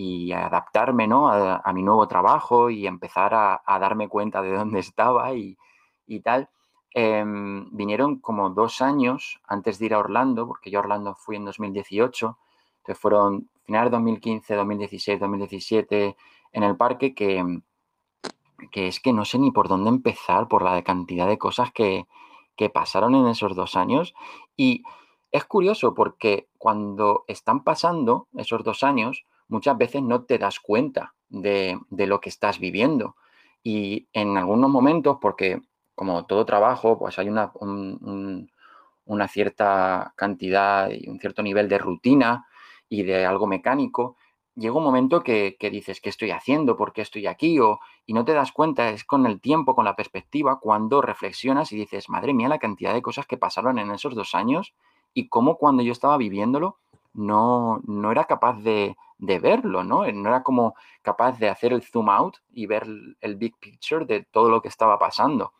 [0.00, 1.28] eh, adaptarme ¿no?
[1.30, 5.56] a, mi nuevo trabajo y empezar a, darme cuenta de dónde estaba y
[6.24, 6.48] tal
[6.92, 11.36] Em, vinieron como dos años antes de ir a Orlando, porque yo a Orlando fui
[11.36, 12.38] en 2018,
[12.78, 16.16] entonces fueron finales de 2015, 2016, 2017
[16.52, 17.60] en el parque que,
[18.72, 22.06] que es que no sé ni por dónde empezar por la cantidad de cosas que,
[22.56, 24.14] que pasaron en esos dos años.
[24.56, 24.82] Y
[25.30, 31.14] es curioso porque cuando están pasando esos dos años, muchas veces no te das cuenta
[31.28, 33.16] de, de lo que estás viviendo.
[33.62, 35.60] Y en algunos momentos, porque
[35.94, 37.52] como todo trabajo, pues hay una,
[39.04, 42.46] una cierta cantidad y un cierto nivel de rutina
[42.88, 44.16] y de algo mecánico,
[44.54, 46.76] llega un momento que, dices, ¿qué estoy haciendo?
[46.76, 47.58] ¿Por qué estoy aquí?
[47.60, 51.72] O, y no te das cuenta, es con el tiempo, con la perspectiva, cuando reflexionas
[51.72, 54.74] y dices, madre mía, la cantidad de cosas que pasaron en esos dos años
[55.12, 56.78] y cómo cuando yo estaba viviéndolo
[57.12, 60.10] no, no era capaz de, de verlo, ¿no?
[60.10, 62.86] No era como capaz de hacer el zoom out y ver
[63.20, 65.52] el big picture de todo lo que estaba pasando.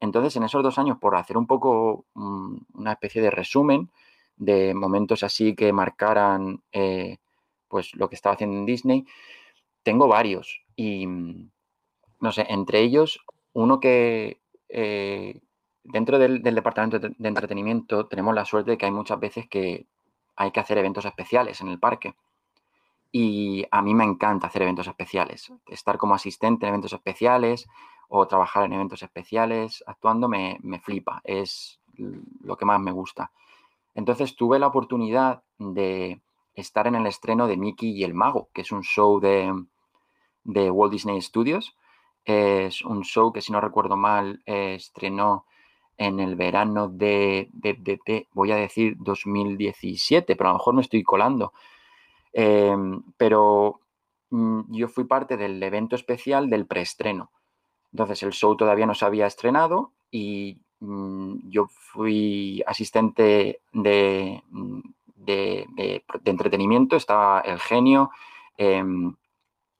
[0.00, 3.90] Entonces, en esos dos años, por hacer un poco mm, una especie de resumen
[4.36, 7.18] de momentos así que marcaran eh,
[7.68, 9.06] pues lo que estaba haciendo en Disney,
[9.82, 10.62] tengo varios.
[10.76, 11.50] Y mm,
[12.20, 13.20] no sé, entre ellos,
[13.52, 15.40] uno que eh,
[15.84, 19.86] dentro del, departamento de entretenimiento tenemos la suerte de que hay muchas veces que
[20.36, 22.14] hay que hacer eventos especiales en el parque.
[23.12, 27.66] Y a mí me encanta hacer eventos especiales, estar como asistente en eventos especiales,
[28.08, 33.32] o trabajar en eventos especiales actuando me, flipa, es lo que más me gusta.
[33.94, 36.20] Entonces tuve la oportunidad de
[36.54, 39.52] estar en el estreno de Mickey y el Mago, que es un show de,
[40.44, 41.76] de Walt Disney Studios.
[42.24, 45.46] Es un show que, si no recuerdo mal, estrenó
[45.96, 47.48] en el verano de,
[48.32, 51.52] voy a decir 2017, pero a lo mejor me estoy colando.
[52.38, 53.80] Em, pero
[54.30, 57.30] mm, yo fui parte del evento especial del preestreno.
[57.92, 64.80] Entonces el show todavía no se había estrenado y mm, yo fui asistente de, mm,
[65.16, 65.66] de,
[66.26, 66.96] entretenimiento.
[66.96, 68.10] Estaba el genio,
[68.58, 69.14] em,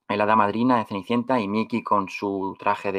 [0.09, 2.90] el hada madrina de Cenicienta y Mickey con su traje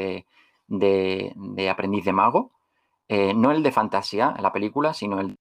[0.67, 2.51] de, aprendiz de mago.
[3.07, 5.37] Eh, no el de fantasía la película, sino el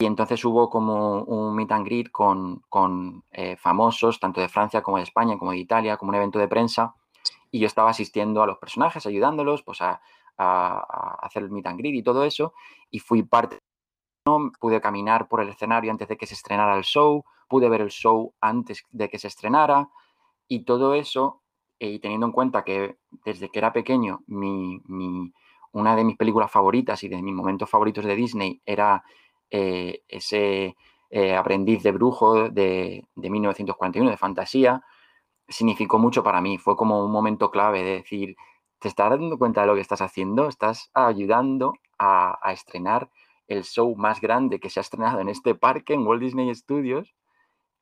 [0.00, 4.98] y entonces hubo como un meet and greet con, eh, famosos, tanto de Francia como
[4.98, 6.94] de España, como de Italia, como un evento de prensa.
[7.50, 10.00] Y yo estaba asistiendo a los personajes, ayudándolos pues, a,
[10.36, 12.52] hacer el meet and greet y todo eso.
[12.92, 13.58] Y fui parte.
[14.60, 17.90] Pude caminar por el escenario antes de que se estrenara el show, pude ver el
[17.90, 19.88] show antes de que se estrenara.
[20.46, 21.42] Y todo eso,
[21.80, 24.80] eh, y teniendo en cuenta que desde que era pequeño, mi,
[25.72, 29.02] una de mis películas favoritas y de mis momentos favoritos de Disney era
[29.50, 30.76] eh, ese
[31.10, 34.82] eh, aprendiz de brujo de, 1941, de fantasía,
[35.48, 36.58] significó mucho para mí.
[36.58, 38.36] Fue como un momento clave de decir,
[38.78, 40.48] ¿te estás dando cuenta de lo que estás haciendo?
[40.48, 43.10] Estás ayudando a, estrenar
[43.48, 47.14] el show más grande que se ha estrenado en este parque, en Walt Disney Studios.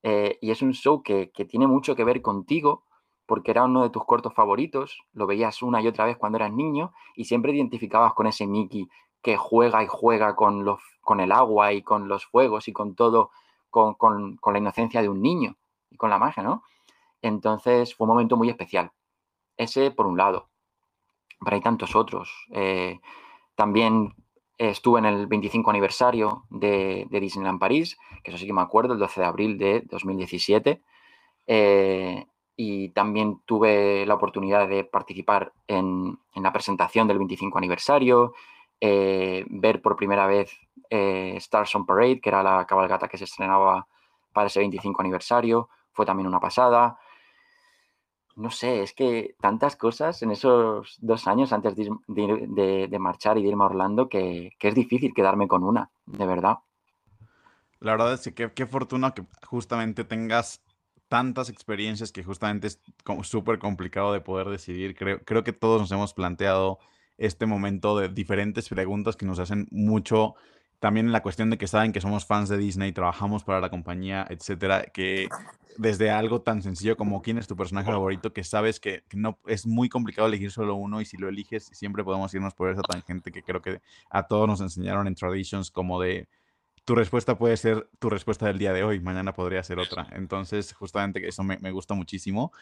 [0.05, 2.85] Eh, y es un show que, que, tiene mucho que ver contigo,
[3.27, 6.53] porque era uno de tus cortos favoritos, lo veías una y otra vez cuando eras
[6.53, 8.89] niño y siempre identificabas con ese Mickey
[9.23, 12.95] que juega y juega con, los, con el agua y con los fuegos y con
[12.95, 13.31] todo,
[13.71, 15.57] con, la inocencia de un niño
[15.91, 16.63] y con la magia, ¿no?
[17.23, 18.93] Entonces fue un momento muy especial.
[19.57, 20.49] Ese por un lado.
[21.45, 22.31] Pero hay tantos otros.
[22.51, 23.01] Eh,
[23.55, 24.15] también
[24.59, 28.99] estuve en el 25 aniversario de, Disneyland París, que eso sí que me acuerdo, el
[28.99, 30.83] 12 de abril de 2017.
[31.47, 32.27] Eh,
[32.57, 38.33] y también tuve la oportunidad de participar en, en, la presentación del 25 aniversario,
[38.81, 40.51] eh, ver por primera vez
[40.91, 43.87] eh, Stars on Parade, que era la cabalgata que se estrenaba
[44.33, 46.99] para ese 25 aniversario, fue también una pasada.
[48.37, 53.49] No sé, es que tantas cosas en esos dos años antes de, marchar y de
[53.49, 56.59] irme a Orlando que, es difícil quedarme con una, de verdad.
[57.81, 60.63] La verdad es que qué fortuna que justamente tengas
[61.09, 62.81] tantas experiencias que justamente es
[63.23, 64.95] súper complicado de poder decidir.
[64.97, 66.79] Creo, creo que todos nos hemos planteado
[67.19, 70.35] este momento de diferentes preguntas que nos hacen mucho
[70.79, 73.71] también en la cuestión de que saben que somos fans de Disney, trabajamos para la
[73.71, 75.29] compañía, etcétera, que
[75.79, 79.67] desde algo tan sencillo como quién es tu personaje favorito, que sabes que, no es
[79.67, 83.33] muy complicado elegir solo uno y si lo eliges siempre podemos irnos por esa tangente
[83.33, 86.29] que creo que a todos nos enseñaron en Traditions como de
[86.85, 90.07] tu respuesta puede ser tu respuesta del día de hoy, mañana podría ser otra.
[90.13, 92.53] Entonces, justamente eso me, me gusta muchísimo.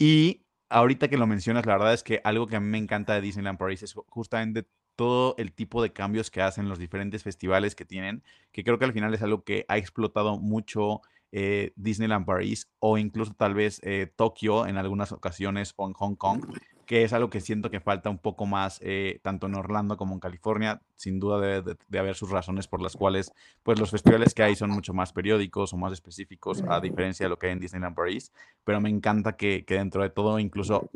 [0.00, 3.14] Y ahorita que lo mencionas, la verdad es que algo que a mí me encanta
[3.14, 7.74] de Disneyland Paris es justamente todo el tipo de cambios que hacen los diferentes festivales
[7.74, 12.26] que tienen, que creo que al final es algo que ha explotado mucho eh, Disneyland
[12.26, 16.44] Paris o incluso tal vez eh, Tokio en algunas ocasiones o en Hong Kong,
[16.88, 20.14] que es algo que siento que falta un poco más, eh, tanto en Orlando como
[20.14, 20.80] en California.
[20.96, 23.30] Sin duda debe de, haber sus razones por las cuales
[23.62, 27.30] pues, los festivales que hay son mucho más periódicos o más específicos, a diferencia de
[27.30, 28.32] lo que hay en Disneyland Paris.
[28.64, 30.90] Pero me encanta que, que dentro de todo, incluso,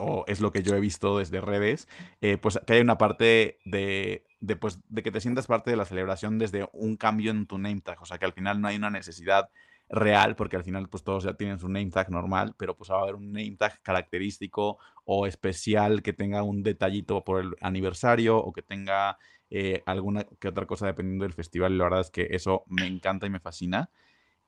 [0.00, 1.86] o es lo que yo he visto desde redes,
[2.22, 5.76] eh, pues que hay una parte de, de, pues, de que te sientas parte de
[5.76, 8.02] la celebración desde un cambio en tu name tag.
[8.02, 9.48] O sea, que al final no hay una necesidad
[9.88, 12.98] real, porque al final pues todos ya tienen su name tag normal, pero pues va
[12.98, 18.38] a haber un name tag característico o especial que tenga un detallito por el aniversario
[18.38, 19.18] o que tenga
[19.50, 21.72] eh, alguna que otra cosa dependiendo del festival.
[21.72, 23.90] Y la verdad es que eso me encanta y me fascina.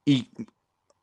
[0.04, 0.32] Y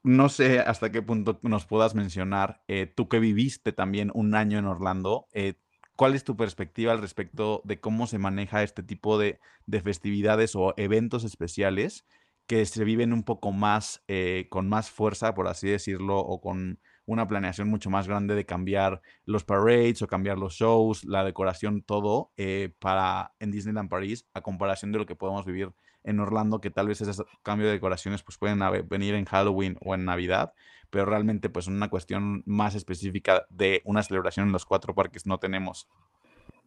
[0.03, 4.59] no sé hasta qué punto nos puedas mencionar, eh, tú que viviste también un año
[4.59, 5.55] en Orlando, eh,
[5.95, 10.55] ¿cuál es tu perspectiva al respecto de cómo se maneja este tipo de, de festividades
[10.55, 12.05] o eventos especiales?
[12.47, 16.79] Que se viven un poco más, eh, con más fuerza, por así decirlo, o con
[17.05, 21.81] una planeación mucho más grande de cambiar los parades o cambiar los shows, la decoración,
[21.81, 25.71] todo, eh, para en Disneyland París, a comparación de lo que podemos vivir
[26.03, 29.95] en Orlando, que tal vez ese cambio de decoraciones pues pueden venir en Halloween o
[29.95, 30.53] en Navidad,
[30.89, 35.39] pero realmente pues una cuestión más específica de una celebración en los cuatro parques no
[35.39, 35.87] tenemos.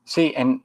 [0.05, 0.65] Sí, en,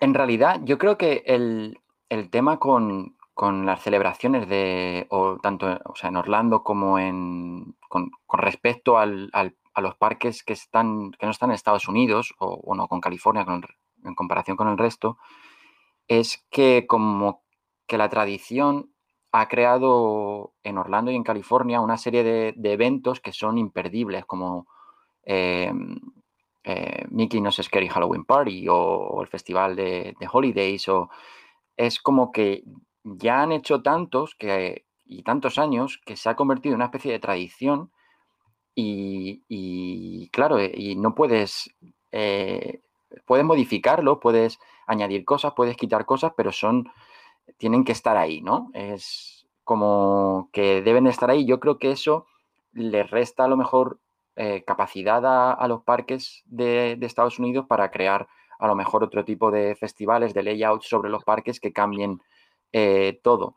[0.00, 1.78] en realidad yo creo que el,
[2.10, 7.74] el tema con, con las celebraciones de, o tanto o sea, en Orlando como en,
[7.88, 12.62] con, respecto al, a los parques que, están, que no están en Estados Unidos, o
[12.64, 13.44] bueno, con California
[14.04, 15.18] en comparación con el resto,
[16.06, 17.42] es que como
[17.88, 18.92] que la tradición
[19.32, 24.68] ha creado en Orlando y en California una serie de, eventos que son imperdibles, como
[25.24, 25.72] eh,
[26.62, 31.10] eh, Mickey No Scary Halloween Party o, el Festival de, de Holidays, o
[31.76, 32.62] es como que
[33.04, 37.12] ya han hecho tantos que, y tantos años que se ha convertido en una especie
[37.12, 37.90] de tradición
[38.74, 41.70] y, claro, eh, y no puedes,
[42.10, 42.80] eh,
[43.26, 46.90] puedes modificarlo, puedes añadir cosas, puedes quitar cosas, pero son,
[47.58, 48.70] tienen que estar ahí, ¿no?
[48.74, 51.46] Es como que deben estar ahí.
[51.46, 52.26] Yo creo que eso
[52.72, 54.00] les resta a lo mejor
[54.36, 59.50] eh, capacidad a, los parques de, Estados Unidos para crear a lo mejor otro tipo
[59.50, 62.22] de festivales, de layout sobre los parques que cambien
[63.22, 63.54] todo.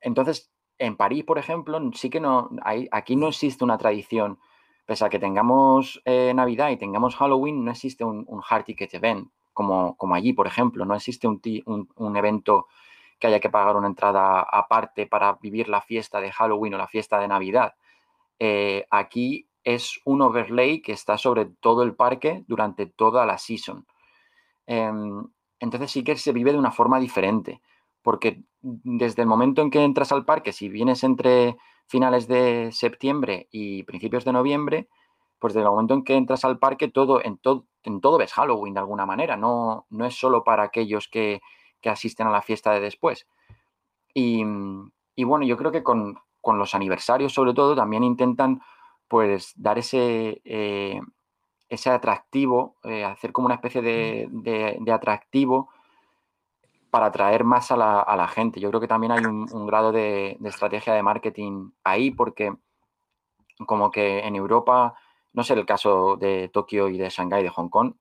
[0.00, 4.38] entonces, en París, por ejemplo, sí que no, hay, aquí no existe una tradición,
[4.86, 9.30] pese a que tengamos eh, Navidad y tengamos Halloween, no existe un, hard ticket event
[9.52, 11.40] como, como allí, por ejemplo, no existe un,
[11.94, 12.66] un, evento
[13.18, 16.88] que haya que pagar una entrada aparte para vivir la fiesta de Halloween o la
[16.88, 17.74] fiesta de Navidad.
[18.40, 23.86] Eh, aquí es un overlay que está sobre todo el parque durante toda la season.
[24.66, 25.24] Em,
[25.64, 27.60] entonces sí que se vive de una forma diferente
[28.04, 33.48] porque desde el momento en que entras al parque, si vienes entre finales de septiembre
[33.50, 34.88] y principios de noviembre,
[35.38, 38.80] pues desde el momento en que entras al parque, todo, en, todo, ves Halloween de
[38.80, 41.40] alguna manera, no, no es solo para aquellos que,
[41.82, 43.26] asisten a la fiesta de después.
[44.12, 48.60] Y, bueno, yo creo que con, los aniversarios sobre todo también intentan
[49.08, 51.00] pues dar ese, eh,
[51.74, 54.28] ese atractivo, eh, hacer como una especie de,
[54.80, 55.68] de atractivo
[56.94, 58.60] para atraer más a la, gente.
[58.60, 62.52] Yo creo que también hay un, grado de, estrategia de marketing ahí porque
[63.66, 64.94] como que en Europa,
[65.32, 67.94] no sé el caso de Tokio y de Shanghái, de Hong Kong,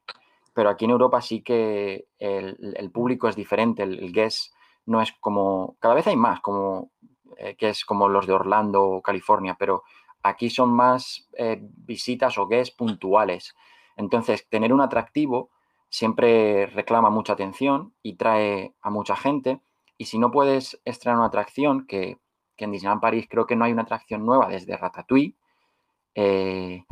[0.54, 4.54] pero aquí en Europa sí que el, público es diferente, el, guest
[4.86, 6.92] no es como, cada vez hay más, como
[7.38, 9.82] eh, que es como los de Orlando o California, pero
[10.24, 13.54] aquí son más eh, visitas o guests puntuales.
[13.98, 15.52] Entonces, tener un atractivo
[15.90, 19.62] siempre reclama mucha atención y trae a mucha gente.
[19.98, 22.18] Y si no puedes estrenar una atracción, que,
[22.58, 25.36] en Disneyland París creo que no hay una atracción nueva desde Ratatouille.
[26.16, 26.86] Eh,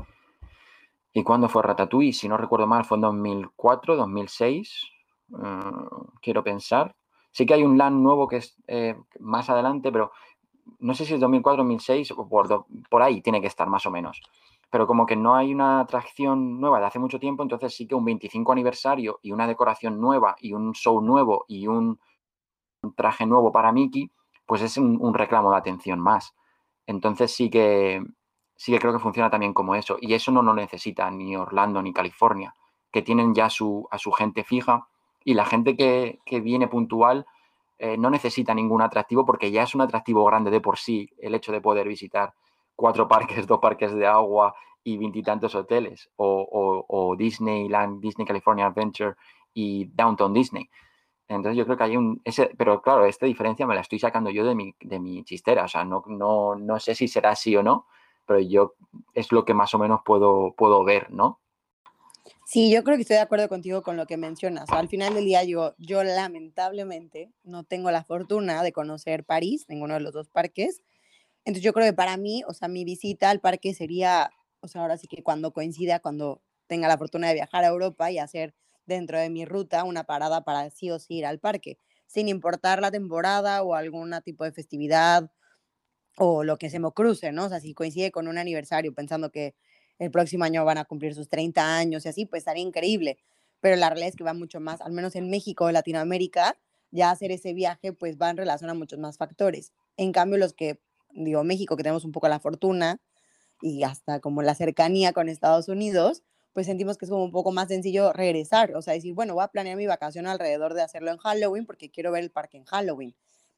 [1.13, 2.13] ¿Y cuándo fue Ratatouille?
[2.13, 4.85] Si no recuerdo mal, fue en 2004, 2006.
[5.29, 6.95] Mm, quiero pensar.
[7.31, 10.11] Sí que hay un LAN nuevo que es eh, más adelante, pero
[10.79, 14.21] no sé si es 2004, 2006 o por, ahí tiene que estar más o menos
[14.71, 17.93] pero como que no hay una atracción nueva de hace mucho tiempo, entonces sí que
[17.93, 21.99] un 25 aniversario y una decoración nueva y un show nuevo y un,
[22.95, 24.09] traje nuevo para Mickey,
[24.45, 26.33] pues es un, reclamo de atención más.
[26.87, 28.01] Entonces sí que,
[28.55, 29.97] sí que creo que funciona también como eso.
[29.99, 32.55] Y eso no lo necesita ni Orlando ni California,
[32.91, 34.87] que tienen ya su, a su gente fija
[35.23, 37.25] y la gente que, viene puntual
[37.83, 41.33] eh, no necesita ningún atractivo porque ya es un atractivo grande de por sí el
[41.33, 42.31] hecho de poder visitar
[42.75, 49.15] cuatro parques, dos parques de agua y veintitantos hoteles, o, Disneyland, Disney California Adventure
[49.55, 50.69] y Downtown Disney.
[51.27, 52.21] Entonces yo creo que hay un...
[52.23, 55.63] Ese, pero claro, esta diferencia me la estoy sacando yo de mi, de mi chistera.
[55.65, 57.87] O sea, no, no, no sé si será así o no,
[58.27, 58.75] pero yo
[59.15, 61.40] es lo que más o menos puedo, puedo ver, ¿no?
[62.45, 64.69] Sí, yo creo que estoy de acuerdo contigo con lo que mencionas.
[64.69, 69.95] Al final del día, yo, yo lamentablemente no tengo la fortuna de conocer París, ninguno
[69.95, 70.81] de los dos parques,
[71.45, 74.31] entonces yo creo que para mí, o sea, mi visita al parque sería,
[74.61, 78.11] o sea, ahora sí que cuando coincida, cuando tenga la fortuna de viajar a Europa
[78.11, 78.55] y hacer
[78.85, 82.81] dentro de mi ruta una parada para sí o sí ir al parque, sin importar
[82.81, 85.31] la temporada o algún tipo de festividad
[86.17, 87.45] o lo que se me cruce, ¿no?
[87.45, 89.55] O sea, si coincide con un aniversario pensando que
[90.01, 93.19] el próximo año van a cumplir sus 30 años y así, pues estaría increíble.
[93.59, 96.57] Pero la realidad es que va mucho más, al menos en México Latinoamérica,
[96.89, 99.73] ya hacer ese viaje pues va en relación a muchos más factores.
[99.97, 100.79] En cambio, los que
[101.11, 102.99] digo, México, que tenemos un poco la fortuna
[103.61, 107.51] y hasta como la cercanía con Estados Unidos, pues sentimos que es como un poco
[107.51, 111.11] más sencillo regresar, o sea, decir, bueno, voy a planear mi vacación alrededor de hacerlo
[111.11, 113.15] en Halloween porque quiero ver el parque en Halloween.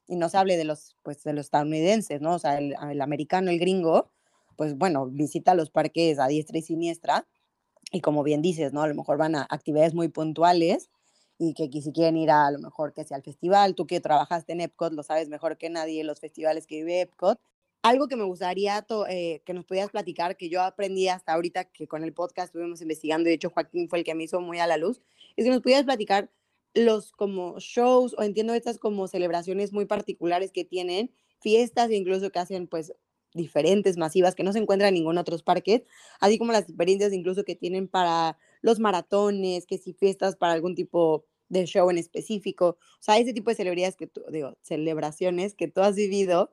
[0.07, 2.35] Y no se hable de los, pues, de los estadounidenses, ¿no?
[2.35, 4.11] O sea, el americano, el gringo,
[4.55, 7.27] pues bueno, visita los parques a diestra y siniestra
[7.91, 8.81] y como bien dices, ¿no?
[8.81, 10.89] A lo mejor van a actividades muy puntuales
[11.37, 14.53] y que si quieren ir a, lo mejor que sea al festival, tú que trabajaste
[14.53, 17.39] en Epcot lo sabes mejor que nadie, los festivales que vive Epcot.
[17.81, 21.87] Algo que me gustaría eh, que nos pudieras platicar, que yo aprendí hasta ahorita que
[21.87, 24.59] con el podcast estuvimos investigando, y de hecho Joaquín fue el que me hizo muy
[24.59, 25.01] a la luz,
[25.35, 26.31] es que nos pudieras platicar
[26.73, 32.31] los como shows o entiendo estas como celebraciones muy particulares que tienen, fiestas e incluso
[32.31, 32.93] que hacen pues
[33.33, 35.85] diferentes, masivas, que no se encuentran en ningún otro parque,
[36.19, 40.75] así como las experiencias incluso que tienen para los maratones, que si fiestas para algún
[40.75, 45.53] tipo de show en específico, o sea, ese tipo de celebridades que tú, digo, celebraciones
[45.55, 46.51] que tú has vivido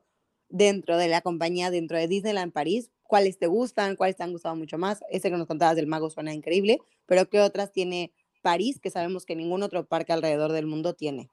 [0.49, 4.55] dentro de la compañía, dentro de Disneyland París, cuáles te gustan, cuáles te han gustado
[4.55, 5.01] mucho más.
[5.09, 9.25] Ese que nos contabas del mago suena increíble, pero ¿qué otras tiene París que sabemos
[9.25, 11.29] que ningún otro parque alrededor del mundo tiene?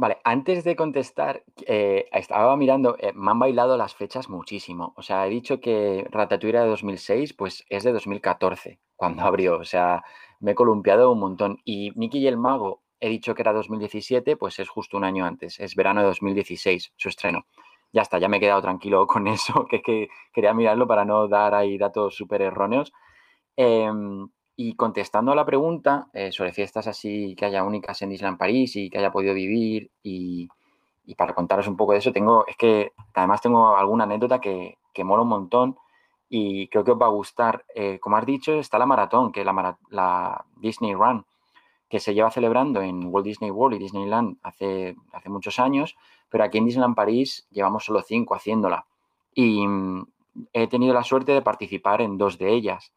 [0.00, 4.94] Vale, antes de contestar, eh, estaba mirando, eh, me han bailado las fechas muchísimo.
[4.96, 9.58] O sea, he dicho que Ratatouille era de 2006, pues es de 2014, cuando abrió.
[9.58, 10.02] O sea,
[10.40, 11.58] me he columpiado un montón.
[11.66, 15.26] Y Mickey y el Mago, he dicho que era 2017, pues es justo un año
[15.26, 15.60] antes.
[15.60, 17.44] Es verano de 2016, su estreno.
[17.92, 21.28] Ya está, ya me he quedado tranquilo con eso, que que quería mirarlo para no
[21.28, 22.90] dar ahí datos súper erróneos.
[23.56, 24.28] Em,
[24.62, 28.76] y contestando a la pregunta eh, sobre fiestas así que haya únicas en Disneyland París
[28.76, 30.50] y que haya podido vivir y,
[31.16, 35.02] para contaros un poco de eso, tengo, es que además tengo alguna anécdota que, que
[35.02, 35.78] mola un montón
[36.28, 37.64] y creo que os va a gustar.
[37.74, 41.24] Eh, como has dicho, está la maratón, que es la, la, Disney Run,
[41.88, 45.96] que se lleva celebrando en Walt Disney World y Disneyland hace, hace muchos años,
[46.28, 48.84] pero aquí en Disneyland París llevamos solo cinco haciéndola.
[49.34, 50.06] Y mm,
[50.52, 52.92] he tenido la suerte de participar en dos de ellas.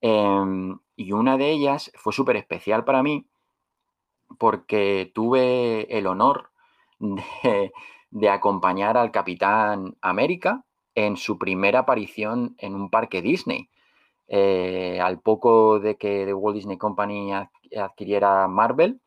[0.00, 3.26] Em, y una de ellas fue súper especial para mí
[4.38, 6.50] porque tuve el honor
[6.98, 13.68] de, acompañar al Capitán América en su primera aparición en un parque Disney.
[14.28, 17.32] Eh, al poco de que The Walt Disney Company
[17.76, 19.00] adquiriera Marvel,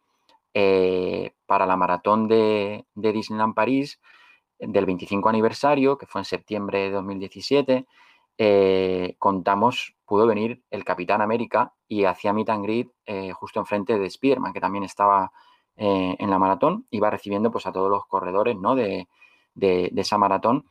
[0.53, 3.99] eh, para la maratón de, de, Disneyland París
[4.59, 7.87] del 25 aniversario, que fue en septiembre de 2017,
[8.37, 13.97] eh, contamos, pudo venir el Capitán América y hacía meet and greet eh, justo enfrente
[13.99, 15.31] de Spiderman, que también estaba
[15.75, 18.75] eh, en la maratón, iba recibiendo pues a todos los corredores ¿no?
[18.75, 19.07] de,
[19.55, 20.65] esa maratón.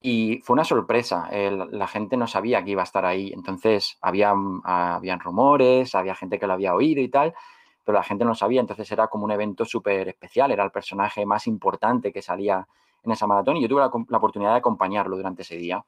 [0.00, 4.34] Y fue una sorpresa, la gente no sabía que iba a estar ahí, entonces había,
[4.62, 7.34] habían rumores, había gente que lo había oído y tal,
[7.82, 11.26] pero la gente no sabía, entonces era como un evento súper especial, era el personaje
[11.26, 12.68] más importante que salía
[13.02, 15.84] en esa maratón y yo tuve la oportunidad de acompañarlo durante ese día.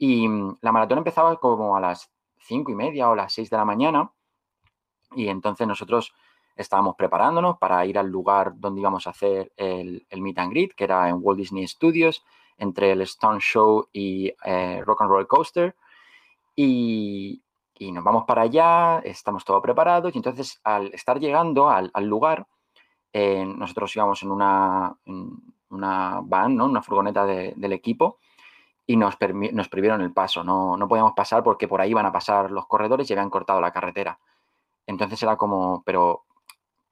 [0.00, 3.58] Y mm, la maratón empezaba como a las cinco y media o las seis de
[3.58, 4.10] la mañana.
[5.14, 6.14] Y entonces nosotros
[6.56, 10.84] estábamos preparándonos para ir al lugar donde íbamos a hacer el, meet and greet, que
[10.84, 12.24] era en Walt Disney Studios,
[12.56, 15.76] entre el Stone Show y eh, Rock and Roll Coaster.
[16.56, 17.42] Y,
[17.92, 20.14] nos vamos para allá, estamos todos preparados.
[20.14, 22.46] Y entonces, al estar llegando al, lugar,
[23.12, 24.96] eh, nosotros íbamos en una,
[25.68, 26.64] una van, ¿no?
[26.64, 28.18] una furgoneta del equipo
[28.90, 30.42] y nos, prohibieron el paso.
[30.42, 33.60] No, no podíamos pasar porque por ahí iban a pasar los corredores y habían cortado
[33.60, 34.18] la carretera.
[34.84, 36.24] Entonces era como, pero,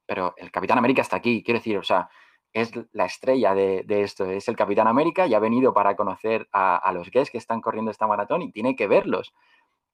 [0.06, 2.08] pero el Capitán América está aquí, quiero decir, o sea,
[2.52, 6.88] es la estrella de, esto, es el Capitán América y ha venido para conocer a,
[6.94, 9.34] los gays que están corriendo esta maratón y tiene que verlos.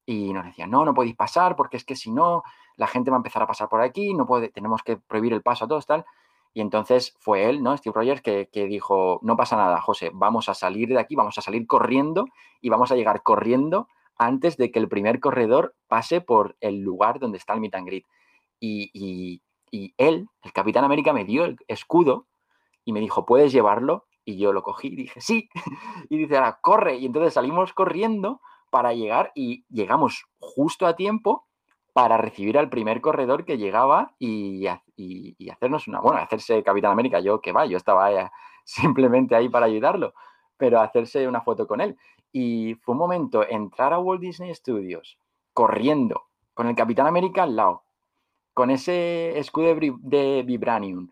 [0.05, 2.42] Y nos decían, no, no podéis pasar porque es que si no,
[2.76, 5.40] la gente va a empezar a pasar por aquí, no puede, tenemos que prohibir el
[5.40, 6.05] paso a todos, tal.
[6.55, 7.76] Y entonces fue él, ¿no?
[7.76, 11.42] Steve Rogers, que, dijo, no pasa nada, José, vamos a salir de aquí, vamos a
[11.42, 12.26] salir corriendo
[12.61, 17.18] y vamos a llegar corriendo antes de que el primer corredor pase por el lugar
[17.18, 18.07] donde está el meet and greet.
[18.61, 19.42] Y,
[19.98, 22.28] él, el Capitán América, me dio el escudo
[22.84, 24.07] y me dijo, ¿puedes llevarlo?
[24.24, 25.48] Y yo lo cogí y dije, sí.
[26.09, 26.96] Y dice, ahora, corre.
[26.96, 28.40] Y entonces salimos corriendo
[28.70, 31.48] para llegar y llegamos justo a tiempo
[31.95, 34.66] para recibir al primer corredor que llegaba y,
[35.49, 38.32] hacernos una, bueno, hacerse Capitán América, yo que va, yo estaba
[38.64, 40.12] simplemente ahí para ayudarlo,
[40.57, 41.97] pero hacerse una foto con él.
[42.32, 45.18] Y fue un momento entrar a Walt Disney Studios
[45.53, 47.84] corriendo con el Capitán América al lado,
[48.55, 51.11] con ese escudo de Vibranium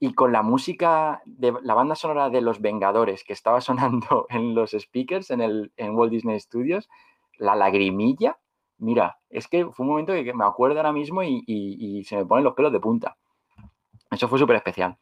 [0.00, 4.56] y con la música de la banda sonora de Los Vengadores que estaba sonando en
[4.56, 6.90] los speakers en, el, en Walt Disney Studios,
[7.38, 8.36] la lagrimilla
[8.78, 12.44] Mira, es que fue un momento que me acuerdo ahora mismo y, se me ponen
[12.44, 13.16] los pelos de punta.
[14.10, 14.96] Eso fue súper especial.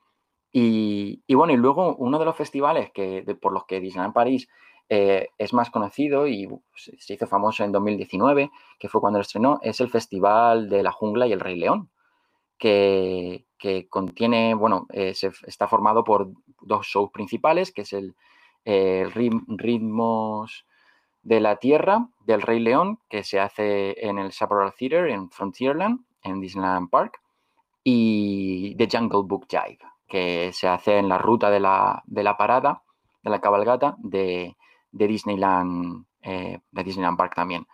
[0.53, 4.49] Y, bueno, y luego uno de los festivales que, por los que Disneyland París
[4.89, 9.59] eh, es más conocido y se hizo famoso en 2019, que fue cuando lo estrenó,
[9.63, 11.89] es el Festival de la Jungla y el Rey León,
[12.59, 13.47] que,
[13.89, 15.15] contiene, bueno, eh,
[15.47, 18.15] está formado por dos shows principales, que es el,
[18.65, 20.67] el Ritmos
[21.23, 26.01] de la Tierra del Rey León, que se hace en el Chaparral Theater en Frontierland,
[26.23, 27.21] en Disneyland Park,
[27.85, 32.03] y The Jungle Book Jive, que se hace en la ruta de la,
[32.39, 32.83] parada,
[33.23, 34.57] de la cabalgata de,
[34.91, 37.67] Disneyland, eh, de Disneyland Park también.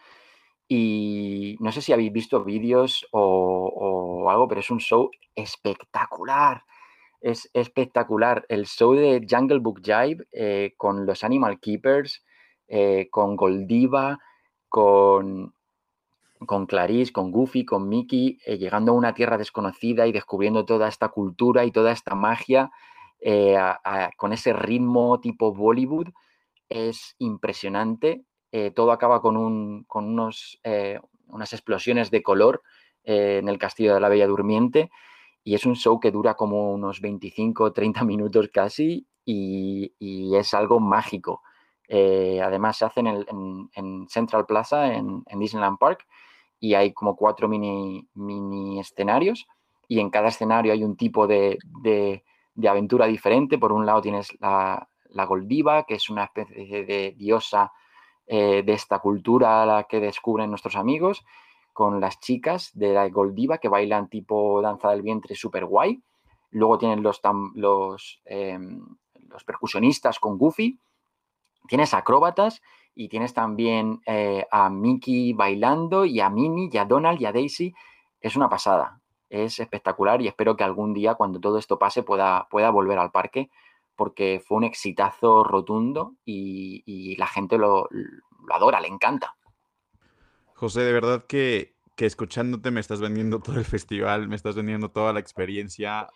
[0.68, 6.64] Y no sé si habéis visto vídeos o, algo, pero es un show espectacular.
[7.22, 8.44] Es espectacular.
[8.50, 12.22] El show de Jungle Book Jive eh, con los Animal Keepers,
[12.68, 14.18] eh, con Goldiva,
[14.68, 15.54] con,
[16.46, 20.88] con Clarice, con Goofy, con Mickey, eh, llegando a una tierra desconocida y descubriendo toda
[20.88, 22.70] esta cultura y toda esta magia
[23.20, 23.58] eh,
[24.16, 26.08] con ese ritmo tipo Bollywood.
[26.68, 28.24] Es impresionante.
[28.74, 30.60] todo acaba con, un, con unos,
[31.26, 32.62] unas explosiones de color
[33.04, 34.90] en el castillo de la Bella Durmiente.
[35.44, 40.80] y es un show que dura como unos 25, 30 minutos casi y, es algo
[40.80, 41.42] mágico.
[41.88, 46.06] Eh, además se hace en, Central Plaza, en, Disneyland Park,
[46.60, 49.46] y hay como cuatro mini, escenarios
[49.88, 51.58] y en cada escenario hay un tipo de,
[52.68, 53.58] aventura diferente.
[53.58, 54.86] Por un lado tienes la,
[55.26, 57.72] Goldiva, que es una especie de diosa
[58.26, 61.24] eh, de esta cultura a la que descubren nuestros amigos,
[61.72, 66.02] con las chicas de la Goldiva que bailan tipo danza del vientre súper guay.
[66.50, 67.20] Luego tienen los,
[67.54, 68.84] los, em,
[69.28, 70.78] los percusionistas con Goofy.
[71.68, 72.62] Tienes acróbatas
[72.94, 77.32] y tienes también eh, a Mickey bailando y a Minnie y a Donald y a
[77.32, 77.72] Daisy.
[78.20, 79.00] Es una pasada,
[79.30, 83.12] es espectacular y espero que algún día cuando todo esto pase pueda, pueda volver al
[83.12, 83.50] parque
[83.94, 87.88] porque fue un exitazo rotundo y, la gente lo,
[88.48, 89.36] adora, le encanta.
[90.54, 94.90] José, de verdad que, que escuchándote me estás vendiendo todo el festival, me estás vendiendo
[94.90, 96.08] toda la experiencia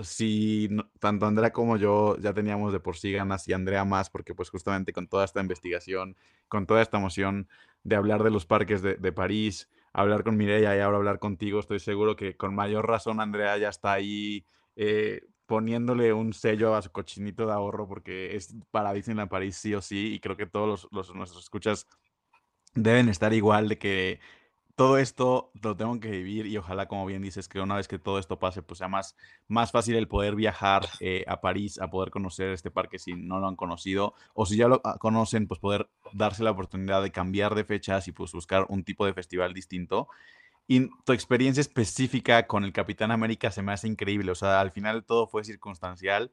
[0.00, 0.68] si
[0.98, 4.50] tanto Andrea como yo ya teníamos de por sí ganas y Andrea más, porque pues
[4.50, 6.16] justamente con toda esta investigación,
[6.48, 7.48] con toda esta emoción
[7.82, 11.80] de hablar de los parques de, París, hablar con Mireia y ahora hablar contigo, estoy
[11.80, 14.44] seguro que con mayor razón Andrea ya está ahí
[14.76, 19.74] eh, poniéndole un sello a su cochinito de ahorro porque es para Disneyland París sí
[19.74, 21.88] o sí y creo que todos los, nuestros escuchas
[22.74, 24.20] deben estar igual de que
[24.80, 27.98] todo esto lo tengo que vivir y ojalá, como bien dices, que una vez que
[27.98, 29.14] todo esto pase, pues sea más,
[29.46, 33.40] más fácil el poder viajar eh, a París, a poder conocer este parque si no
[33.40, 37.10] lo han conocido, o si ya lo ah, conocen, pues poder darse la oportunidad de
[37.10, 40.08] cambiar de fechas y pues buscar un tipo de festival distinto.
[40.66, 44.70] Y tu experiencia específica con el Capitán América se me hace increíble, o sea, al
[44.70, 46.32] final todo fue circunstancial.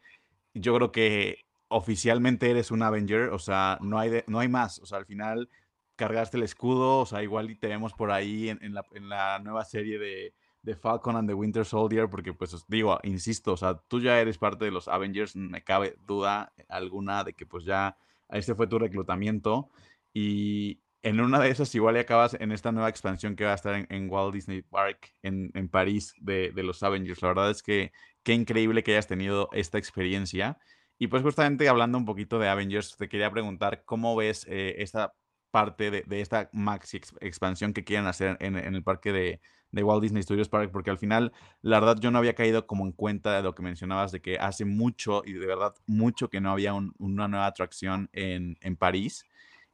[0.54, 4.86] Yo creo que oficialmente eres un Avenger, o sea, no hay, no hay más, o
[4.86, 5.50] sea, al final
[5.98, 10.00] cargaste el escudo, o sea, igual y te vemos por ahí en, la, nueva serie
[10.00, 10.34] de,
[10.82, 14.66] Falcon and the Winter Soldier, porque pues digo, insisto, o sea, tú ya eres parte
[14.66, 17.98] de los Avengers, me cabe duda alguna de que pues ya
[18.30, 19.70] este fue tu reclutamiento
[20.14, 23.56] y en una de esas igual y acabas en esta nueva expansión que va a
[23.56, 27.22] estar en, Walt Disney Park en, París de, los Avengers.
[27.22, 27.94] La verdad es que
[28.24, 30.58] qué increíble que hayas tenido esta experiencia.
[30.98, 35.14] Y pues justamente hablando un poquito de Avengers, te quería preguntar cómo ves eh, esta
[35.52, 39.40] parte de, esta maxi expansión que quieren hacer en, el parque de,
[39.84, 42.92] Walt Disney Studios Park, porque al final, la verdad, yo no había caído como en
[42.92, 46.52] cuenta de lo que mencionabas, de que hace mucho y de verdad mucho que no
[46.52, 49.26] había una nueva atracción en, París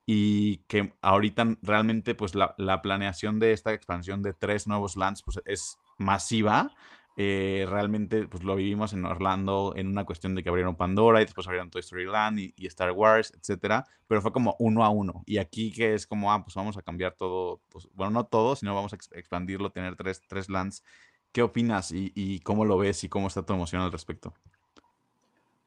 [0.05, 5.23] y que ahorita realmente pues la, la, planeación de esta expansión de tres nuevos lands
[5.23, 6.73] pues es masiva
[7.15, 11.25] eh, realmente pues lo vivimos en Orlando en una cuestión de que abrieron Pandora y
[11.25, 15.23] después abrieron Toy Story Land y, Star Wars, etcétera, pero fue como uno a uno.
[15.27, 18.55] Y aquí que es como, ah, pues vamos a cambiar todo, pues, bueno, no todo,
[18.55, 20.83] sino vamos a expandirlo, tener tres, tres lands.
[21.31, 24.33] ¿Qué opinas y, cómo lo ves y cómo está tu emoción al respecto?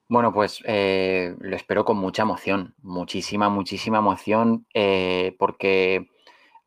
[0.09, 6.09] Bueno, pues eh, lo espero con mucha emoción, muchísima, muchísima emoción, eh, porque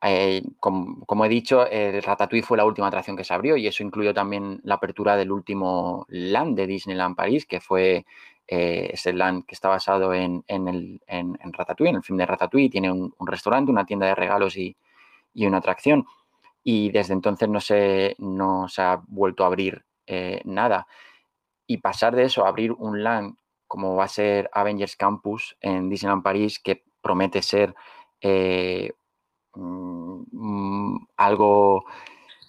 [0.02, 3.84] eh, como, he dicho, el Ratatouille fue la última atracción que se abrió y eso
[3.84, 8.06] incluyó también la apertura del último land de Disneyland París, que fue
[8.48, 12.70] eh, ese land que está basado en, el, en, Ratatouille, en el film de Ratatouille.
[12.70, 14.76] Tiene un, restaurante, una tienda de regalos y,
[15.36, 16.06] una atracción.
[16.64, 20.88] Y desde entonces no se, no se ha vuelto a abrir eh, nada.
[21.68, 23.36] Y pasar de eso a abrir un land
[23.68, 27.76] como va a ser Avengers Campus en Disneyland París, que promete ser
[28.22, 28.90] Mm,
[29.56, 31.86] mm, algo,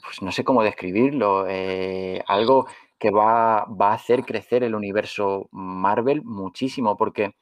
[0.04, 2.66] pues no sé cómo describirlo, eh, algo
[2.98, 7.34] que va, a hacer crecer el universo Marvel muchísimo, porque,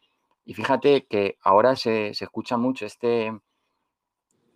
[0.44, 3.32] y fíjate que ahora se, escucha mucho este,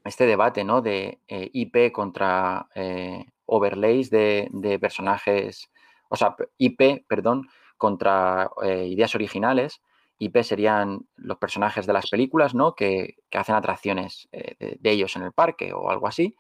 [0.05, 0.81] este debate, ¿no?
[0.83, 5.71] De eh, IP contra eh, overlays de, de, personajes,
[6.09, 8.51] o sea, IP, perdón, contra
[8.87, 9.81] ideas originales.
[10.23, 12.75] IP serían los personajes de las películas, ¿no?
[12.75, 16.37] Que, hacen atracciones eh, de, ellos en el parque o algo así.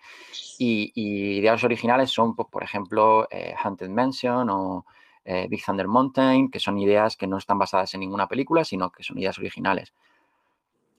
[0.59, 0.93] Y,
[1.39, 4.87] ideas originales son, pues, por ejemplo, eh, Haunted Mansion o
[5.25, 8.91] eh, Big Thunder Mountain, que son ideas que no están basadas en ninguna película, sino
[8.91, 9.93] que son ideas originales.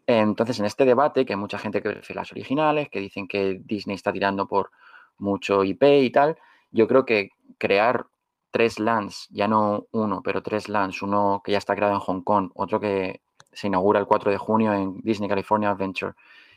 [0.06, 3.62] Entonces, en este debate, que hay mucha gente que prefiere las originales, que dicen que
[3.64, 4.72] Disney está tirando por
[5.18, 6.38] mucho IP y tal,
[6.72, 8.08] yo creo que crear
[8.54, 12.22] tres lands, ya no uno, pero tres lands, uno que ya está creado en Hong
[12.22, 16.14] Kong, otro que se inaugura el 4 de junio en Disney California Adventure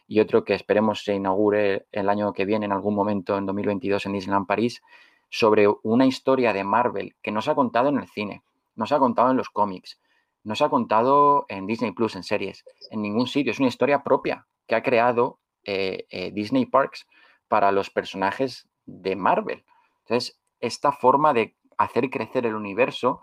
[0.07, 4.05] y otro que esperemos se inaugure el año que viene, en algún momento, en 2022,
[4.05, 4.83] en Disneyland París,
[5.31, 8.43] sobre una historia de Marvel que no se ha contado en el cine,
[8.75, 9.99] no se ha contado en los cómics,
[10.45, 13.53] no se ha contado en Disney Plus, en series, en ningún sitio.
[13.53, 17.07] Es una historia propia que ha creado eh, eh, Disney Parks
[17.49, 19.65] para los personajes de Marvel.
[20.01, 23.21] Entonces, esta forma de hacer crecer el universo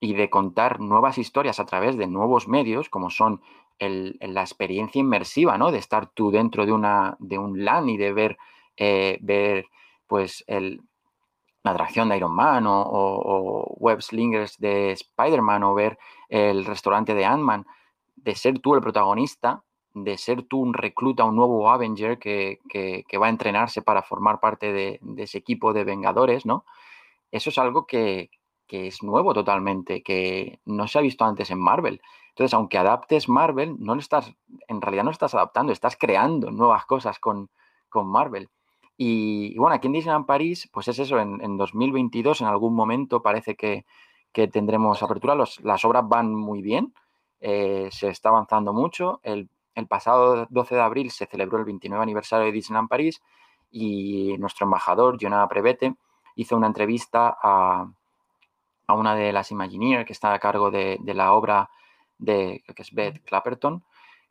[0.00, 3.40] y de contar nuevas historias a través de nuevos medios, como son
[3.78, 5.72] la experiencia inmersiva, ¿no?
[5.72, 8.38] De estar tú dentro de, una, de un LAN y de ver,
[8.76, 9.66] eh, ver
[10.06, 10.80] pues, el,
[11.64, 15.98] la atracción de Iron Man o, web slingers de Spider-Man o ver
[16.28, 17.66] el restaurante de Ant-Man,
[18.16, 19.64] de ser tú el protagonista,
[19.94, 22.58] de ser tú un recluta, un nuevo Avenger que,
[23.20, 26.64] va a entrenarse para formar parte de, ese equipo de Vengadores, ¿no?
[27.34, 28.30] Eso es algo que,
[28.68, 32.00] es nuevo totalmente, que no se ha visto antes en Marvel.
[32.28, 34.32] Entonces, aunque adaptes Marvel, no lo estás,
[34.68, 37.50] en realidad no estás adaptando, estás creando nuevas cosas con,
[37.88, 38.50] con Marvel.
[38.96, 43.56] Y, bueno, aquí en Disneyland París, pues es eso, en, 2022 en algún momento parece
[43.56, 43.84] que,
[44.32, 46.94] tendremos apertura, las obras van muy bien,
[47.40, 49.18] eh, se está avanzando mucho.
[49.24, 49.48] El,
[49.88, 53.20] pasado 12 de abril se celebró el 29 aniversario de Disneyland París
[53.72, 55.96] y nuestro embajador, Jonah Prevete,
[56.34, 57.86] hizo una entrevista a,
[58.88, 61.70] una de las Imagineers que está a cargo de, la obra
[62.18, 63.84] de, que es Beth Clapperton,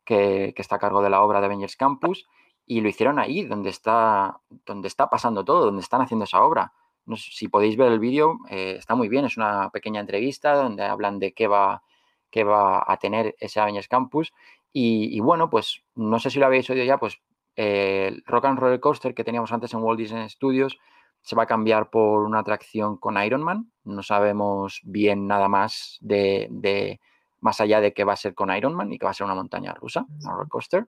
[0.06, 2.28] que, que, está a cargo de la obra de Avengers Campus
[2.66, 6.74] y lo hicieron ahí, donde está, donde está pasando todo, donde están haciendo esa obra.
[7.06, 10.84] No si podéis ver el vídeo, eh, está muy bien, es una pequeña entrevista donde
[10.84, 11.84] hablan de qué va,
[12.30, 14.34] qué va a tener ese Avengers Campus.
[14.76, 17.22] Y, bueno, pues no sé si lo habéis oído ya, pues
[17.56, 20.80] el Rock and Roller Coaster que teníamos antes en Walt Disney Studios
[21.24, 23.72] se va a cambiar por una atracción con Iron Man.
[23.86, 27.00] No sabemos bien nada más de, de
[27.40, 29.26] más allá de que va a ser con Iron Man y que va a ser
[29.26, 30.88] una montaña rusa, un roller coaster.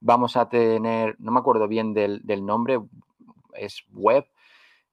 [0.00, 2.80] Vamos a tener, no me acuerdo bien del, nombre,
[3.54, 4.26] es Web,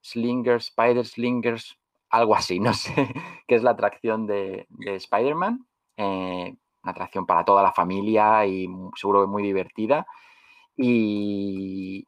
[0.01, 1.77] Slingers, Spider Slingers,
[2.09, 3.13] algo así, no sé,
[3.47, 5.65] que es la atracción de, Spider-Man.
[5.95, 10.07] Eh, una atracción para toda la familia y seguro que muy divertida.
[10.77, 12.05] Y,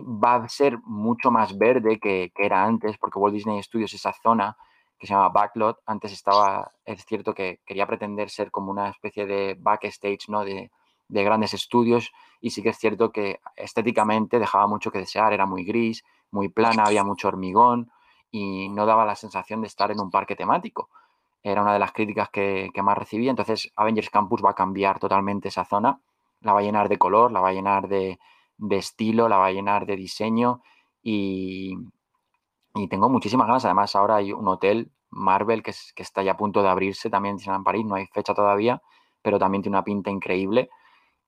[0.00, 4.12] va a ser mucho más verde que, que, era antes, porque Walt Disney Studios, esa
[4.12, 4.56] zona
[4.98, 9.26] que se llama Backlot, antes estaba, es cierto que quería pretender ser como una especie
[9.26, 10.44] de backstage, ¿no?
[10.44, 10.70] De,
[11.12, 15.46] de grandes estudios y sí que es cierto que estéticamente dejaba mucho que desear, era
[15.46, 17.92] muy gris, muy plana, había mucho hormigón
[18.30, 20.88] y no daba la sensación de estar en un parque temático.
[21.42, 23.30] Era una de las críticas que, más recibía.
[23.30, 26.00] Entonces Avengers Campus va a cambiar totalmente esa zona,
[26.42, 28.18] la va a llenar de color, la va a llenar de,
[28.70, 30.62] estilo, la va a llenar de diseño
[31.02, 31.74] y,
[32.90, 33.64] tengo muchísimas ganas.
[33.64, 37.64] Además ahora hay un hotel Marvel que, está ya a punto de abrirse también en
[37.64, 38.82] París, no hay fecha todavía,
[39.22, 40.70] pero también tiene una pinta increíble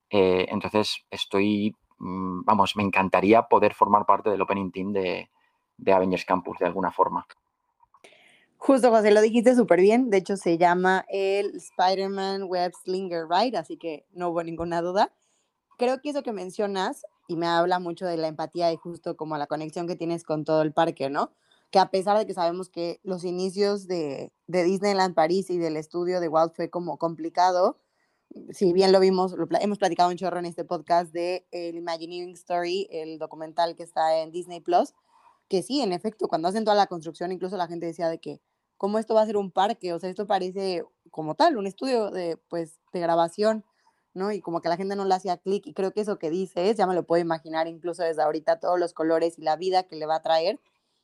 [0.09, 5.29] eh, entonces, estoy, mm, vamos, me encantaría poder formar parte del opening team de,
[5.93, 7.25] Avengers Campus de alguna forma.
[8.57, 10.09] Justo, José, lo dijiste súper bien.
[10.09, 15.13] De hecho, se llama el Spider-Man Web Slinger Ride, así que no hubo ninguna duda.
[15.77, 19.37] Creo que eso que mencionas, y me habla mucho de la empatía y justo como
[19.37, 21.31] la conexión que tienes con todo el parque, ¿no?
[21.71, 26.19] Que a pesar de que sabemos que los inicios de, Disneyland París y del estudio
[26.19, 27.79] de Walt fue como complicado,
[28.51, 32.87] si bien lo vimos, hemos platicado un chorro en este podcast de el Imagineering Story,
[32.91, 34.93] el documental que está en Disney Plus,
[35.49, 38.41] que sí, en efecto, cuando hacen toda la construcción, incluso la gente decía de que,
[38.77, 39.93] ¿cómo esto va a ser un parque?
[39.93, 43.63] O sea, esto parece como tal, un estudio de, pues, de grabación,
[44.13, 44.31] ¿no?
[44.31, 46.77] Y como que la gente no le hacía clic, y creo que eso que dices,
[46.77, 49.95] ya me lo puedo imaginar incluso desde ahorita, todos los colores y la vida que
[49.95, 50.59] le va a traer.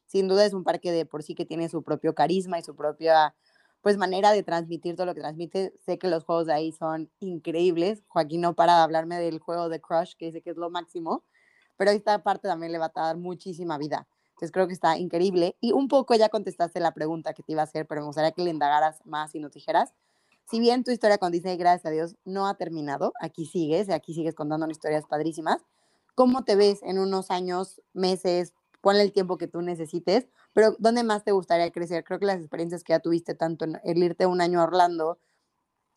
[0.08, 2.76] Sin duda es un parque de por sí que tiene su propio carisma y su
[2.76, 3.36] propia
[3.82, 5.74] pues manera de transmitir todo lo que transmite.
[5.86, 8.04] Sé que los juegos de ahí son increíbles.
[8.08, 11.24] Joaquín no para de hablarme del juego de Crush, que dice que es lo máximo,
[11.78, 14.08] pero esta parte también le va a dar muchísima vida.
[14.42, 15.56] Entonces creo que está increíble.
[15.62, 18.32] Y un poco ya contestaste la pregunta que te iba a hacer, pero me gustaría
[18.32, 19.94] que le indagaras más y nos dijeras.
[20.50, 24.16] Si bien tu historia con Disney, gracias a Dios, no ha terminado, aquí sigues, aquí
[24.16, 25.64] sigues contando historias padrísimas.
[26.16, 31.04] ¿Cómo te ves en unos años, meses, ponle el tiempo que tú necesites, pero ¿dónde
[31.04, 32.04] más te gustaría crecer?
[32.04, 35.20] Creo que las experiencias que ya tuviste, tanto en el irte un año a Orlando,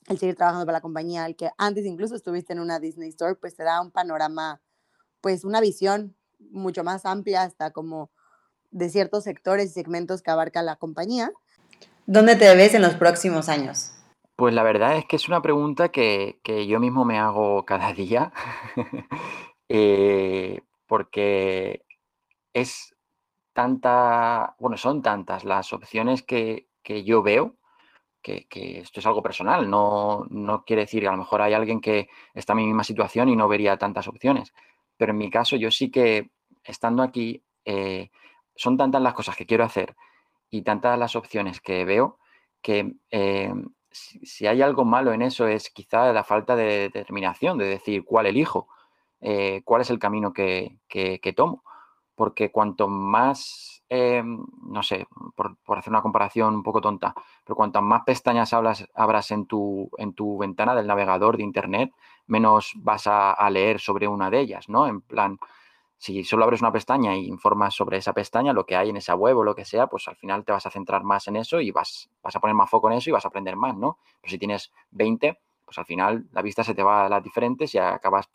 [0.07, 3.37] el seguir trabajando para la compañía, el que antes incluso estuviste en una Disney Store,
[3.37, 4.61] pues te da un panorama,
[5.23, 6.15] pues una visión
[6.51, 8.11] mucho más amplia hasta como
[8.75, 11.31] de ciertos sectores y segmentos que abarca la compañía.
[12.07, 13.93] ¿Dónde te ves en los próximos años?
[14.37, 17.93] Pues la verdad es que es una pregunta que, que yo mismo me hago cada
[17.95, 18.33] día,
[19.69, 21.85] eh, porque
[22.53, 22.95] es
[23.53, 26.67] tanta, bueno, son tantas las opciones que,
[27.05, 27.55] yo veo,
[28.23, 28.47] que,
[28.81, 32.09] esto es algo personal, no, no quiere decir que a lo mejor hay alguien que
[32.35, 34.53] está en mi misma situación y no vería tantas opciones,
[34.97, 36.31] pero en mi caso yo sí que
[36.65, 38.11] estando aquí, eh,
[38.57, 39.97] son tantas las cosas que quiero hacer
[40.51, 42.19] y tantas las opciones que veo
[42.63, 43.53] que eh,
[43.91, 48.27] si, hay algo malo en eso es quizá la falta de determinación, de decir cuál
[48.27, 48.69] elijo,
[49.21, 51.63] eh, cuál es el camino que, que tomo
[52.15, 57.83] porque cuanto más, eh, no sé, por, hacer una comparación un poco tonta, pero cuantas
[57.83, 61.93] más pestañas abras, abras en, tu, en tu ventana del navegador de Internet,
[62.27, 64.87] menos vas a, leer sobre una de ellas, ¿no?
[64.87, 65.39] En plan,
[66.05, 69.15] si solo abres una pestaña y informas sobre esa pestaña, lo que hay en esa
[69.15, 71.63] web o lo que sea, pues al final te vas a centrar más en eso
[71.63, 73.97] y vas, vas a poner más foco en eso y vas a aprender más, ¿no?
[74.21, 77.75] Pero si tienes 20, pues al final la vista se te va a las diferentes
[77.75, 78.29] y acabas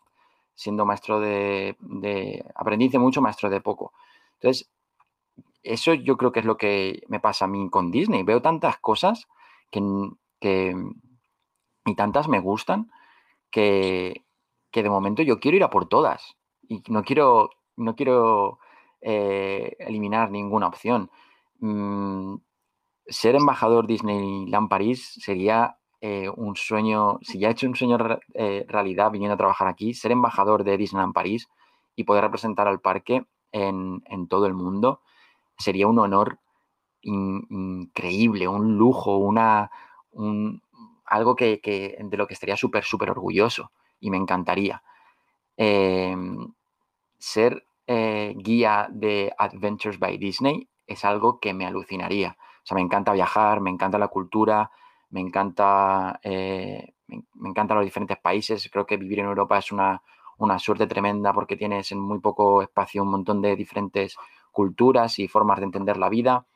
[0.56, 1.76] siendo maestro de,
[2.56, 3.92] aprendiz de mucho, maestro de poco.
[4.40, 4.68] Entonces,
[5.62, 8.24] eso yo creo que es lo que me pasa a mí con Disney.
[8.24, 9.28] Veo tantas cosas
[9.70, 10.74] que,
[11.84, 12.90] y tantas me gustan
[13.52, 14.24] que,
[14.72, 16.36] de momento yo quiero ir a por todas
[16.68, 17.50] y no quiero,
[17.80, 18.58] no quiero
[19.00, 21.10] eh, eliminar ninguna opción.
[21.60, 22.36] Mm,
[23.06, 27.98] ser embajador Disneyland París sería eh, un sueño, si ya he hecho un sueño
[28.34, 31.48] eh, realidad viniendo a trabajar aquí, ser embajador de Disneyland París
[31.96, 35.02] y poder representar al parque en, todo el mundo,
[35.58, 36.38] sería un honor
[37.02, 39.70] increíble, un lujo, una,
[41.06, 41.60] algo que,
[42.00, 44.82] de lo que estaría súper, súper orgulloso y me encantaría.
[45.56, 46.52] Em,
[47.18, 52.36] ser eh, guía de Adventures by Disney es algo que me alucinaría.
[52.38, 54.70] O sea, me encanta viajar, me encanta la cultura,
[55.08, 58.70] me encanta, eh, me, encantan los diferentes países.
[58.72, 60.00] Creo que vivir en Europa es una,
[60.60, 64.16] suerte tremenda porque tienes en muy poco espacio un montón de diferentes
[64.52, 66.46] culturas y formas de entender la vida.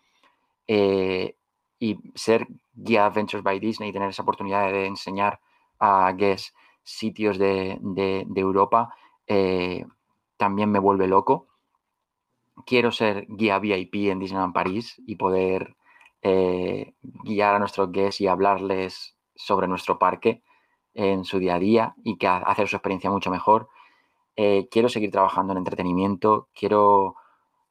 [0.69, 1.35] Eh,
[1.81, 5.41] y ser guía Adventures by Disney y tener esa oportunidad de enseñar
[5.81, 6.55] a guests
[6.85, 7.81] sitios de,
[8.37, 8.95] Europa
[9.27, 9.85] eh,
[10.37, 11.49] también me vuelve loco.
[12.67, 15.77] Quiero ser guía VIP en Disneyland París y poder
[16.23, 20.43] eh, guiar a nuestros guests y hablarles sobre nuestro parque
[20.95, 23.69] en su día a día y que hacer su experiencia mucho mejor.
[24.37, 27.17] Eh, quiero seguir trabajando en entretenimiento, quiero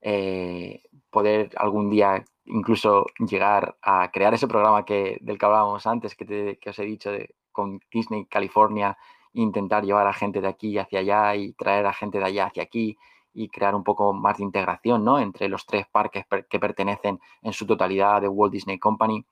[0.02, 6.16] eh, poder algún día incluso llegar a crear ese programa que, del que hablábamos antes,
[6.16, 8.98] que, os he dicho, de, con Disney California,
[9.34, 12.64] intentar llevar a gente de aquí hacia allá y traer a gente de allá hacia
[12.64, 12.98] aquí
[13.34, 15.20] y crear un poco más de integración ¿no?
[15.20, 19.26] entre los tres parques que pertenecen en su totalidad de Walt Disney Company.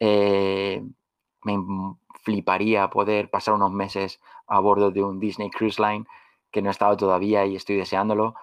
[0.00, 0.82] Eh,
[1.44, 1.58] me
[2.22, 6.06] fliparía poder pasar unos meses a bordo de un Disney Cruise Line
[6.50, 8.34] que no he estado todavía y estoy deseándolo.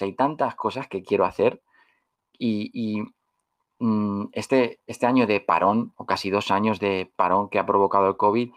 [0.00, 1.62] hay tantas cosas que quiero hacer
[2.38, 3.02] y,
[3.78, 8.08] mm, este, este año de parón, o casi dos años de parón que ha provocado
[8.08, 8.52] el COVID,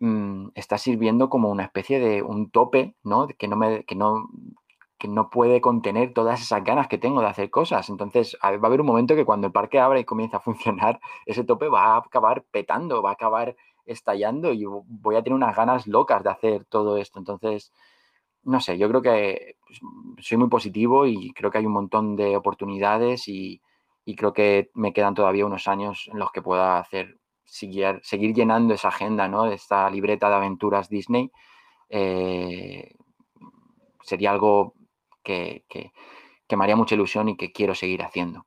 [0.00, 3.28] Mm, está sirviendo como una especie de un tope, ¿no?
[3.28, 4.28] Que no, me, que no,
[4.98, 7.88] que no puede contener todas esas ganas que tengo de hacer cosas.
[7.88, 11.00] Entonces, va a haber un momento que cuando el parque abra y comienza a funcionar,
[11.26, 15.56] ese tope va a acabar petando, va a acabar estallando y voy a tener unas
[15.56, 17.18] ganas locas de hacer todo esto.
[17.18, 17.72] Entonces,
[18.44, 19.80] no sé, yo creo que pues,
[20.26, 23.62] soy muy positivo y creo que hay un montón de oportunidades y,
[24.04, 27.18] y creo que me quedan todavía unos años en los que pueda hacer
[27.54, 29.46] seguir, seguir llenando esa agenda, ¿no?
[29.46, 31.30] Esta libreta de aventuras Disney
[31.88, 32.96] eh,
[34.02, 34.74] sería algo
[35.22, 35.92] que, que,
[36.48, 38.44] que me haría mucha ilusión y que quiero seguir haciendo.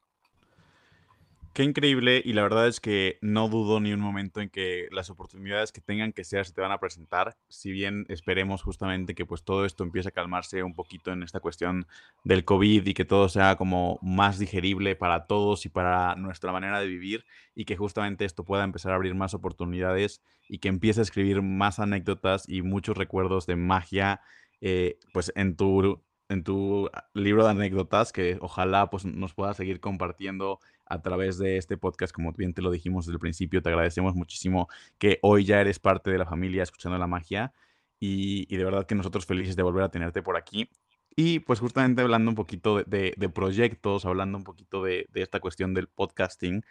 [1.58, 5.10] Qué increíble y la verdad es que no dudo ni un momento en que las
[5.10, 9.26] oportunidades que tengan que ser se te van a presentar, si bien esperemos justamente que
[9.26, 11.88] pues todo esto empiece a calmarse un poquito en esta cuestión
[12.24, 16.80] del COVID y que todo sea como más digerible para todos y para nuestra manera
[16.80, 21.00] de vivir y que justamente esto pueda empezar a abrir más oportunidades y que empiece
[21.00, 24.22] a escribir más anécdotas y muchos recuerdos de magia
[24.62, 29.80] eh, pues en tu en tu libro de anécdotas que ojalá pues nos puedas seguir
[29.80, 30.60] compartiendo
[30.90, 34.16] a través de este podcast, como bien te lo dijimos desde el principio, te agradecemos
[34.16, 34.68] muchísimo
[34.98, 37.54] que hoy ya eres parte de la familia escuchando la magia
[38.00, 40.70] y, de verdad que nosotros felices de volver a tenerte por aquí.
[41.16, 45.88] Y pues justamente hablando un poquito de, proyectos, hablando un poquito de, esta cuestión del
[45.88, 46.64] podcasting,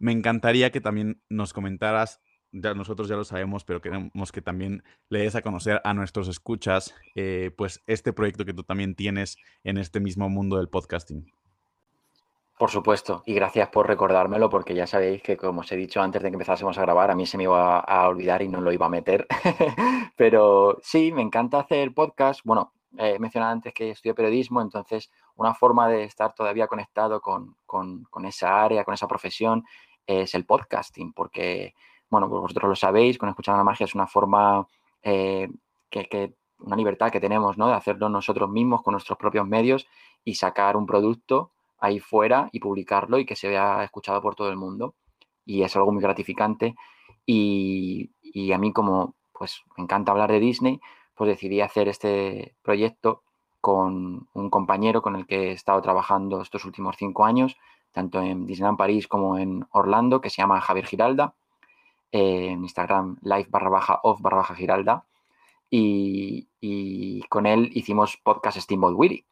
[0.00, 4.82] me encantaría que también nos comentaras, ya nosotros ya lo sabemos, pero queremos que también
[5.08, 9.36] le des a conocer a nuestros escuchas, eh, pues este proyecto que tú también tienes
[9.62, 11.32] en este mismo mundo del podcasting.
[12.56, 16.22] Por supuesto, y gracias por recordármelo, porque ya sabéis que, como os he dicho antes
[16.22, 18.70] de que empezásemos a grabar, a mí se me iba a, olvidar y no lo
[18.70, 19.26] iba a meter.
[20.16, 22.42] Pero sí, me encanta hacer podcast.
[22.44, 27.56] Bueno, he mencionado antes que estudio periodismo, entonces una forma de estar todavía conectado con,
[28.24, 29.64] esa área, con esa profesión,
[30.06, 31.74] es el podcasting, porque,
[32.08, 34.68] bueno, pues vosotros lo sabéis, con Escuchar la Magia es una forma
[35.02, 35.48] eh,
[35.90, 37.66] que, una libertad que tenemos, ¿no?
[37.66, 39.88] De hacerlo nosotros mismos con nuestros propios medios
[40.24, 41.50] y sacar un producto
[41.84, 44.94] ahí fuera y publicarlo y que se vea escuchado por todo el mundo.
[45.44, 46.74] Y es algo muy gratificante.
[47.26, 48.10] Y,
[48.52, 50.80] a mí como pues me encanta hablar de Disney,
[51.14, 53.22] pues decidí hacer este proyecto
[53.60, 57.56] con un compañero con el que he estado trabajando estos últimos cinco años,
[57.92, 61.34] tanto en Disneyland París como en Orlando, que se llama Javier Giralda.
[62.12, 65.04] En Instagram, live barra baja off barra baja Giralda.
[65.70, 69.24] Y, con él hicimos podcast Steamboat Willy.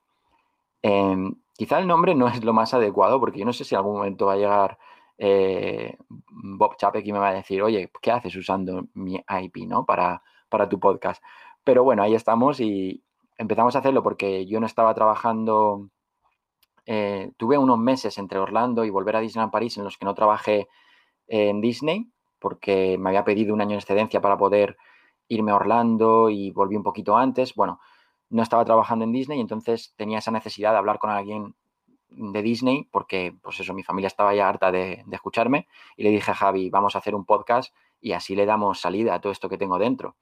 [0.82, 3.78] Em, quizá el nombre no es lo más adecuado porque yo no sé si en
[3.78, 4.78] algún momento va a llegar
[5.18, 5.96] eh,
[6.30, 9.84] Bob Chapek y me va a decir, oye, ¿qué haces usando mi IP ¿no?
[9.84, 11.22] para, para tu podcast?
[11.64, 13.03] Pero bueno, ahí estamos y
[13.38, 15.88] empezamos a hacerlo porque yo no estaba trabajando,
[16.86, 20.14] eh, tuve unos meses entre Orlando y volver a Disneyland París en los que no
[20.14, 20.68] trabajé
[21.28, 22.11] en Disney
[22.42, 24.76] porque me había pedido un año de excedencia para poder
[25.28, 27.55] irme a Orlando y volví un poquito antes.
[27.55, 27.80] Bueno,
[28.33, 31.55] no estaba trabajando en Disney entonces tenía esa necesidad de hablar con alguien
[32.16, 35.66] de Disney porque, pues eso, mi familia estaba ya harta de, escucharme
[35.97, 39.14] y le dije a Javi, vamos a hacer un podcast y así le damos salida
[39.14, 40.16] a todo esto que tengo dentro.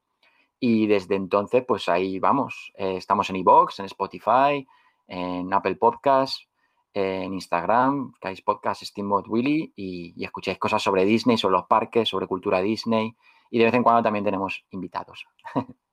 [0.59, 2.73] Y desde entonces, pues ahí vamos.
[2.77, 4.67] Eh, estamos en iVoox, en Spotify,
[5.07, 6.47] en Apple Podcasts,
[6.93, 12.27] en Instagram, que podcast Steamboat Willy y, y cosas sobre Disney, sobre los parques, sobre
[12.27, 13.17] cultura Disney
[13.51, 15.27] y de vez en cuando también tenemos invitados.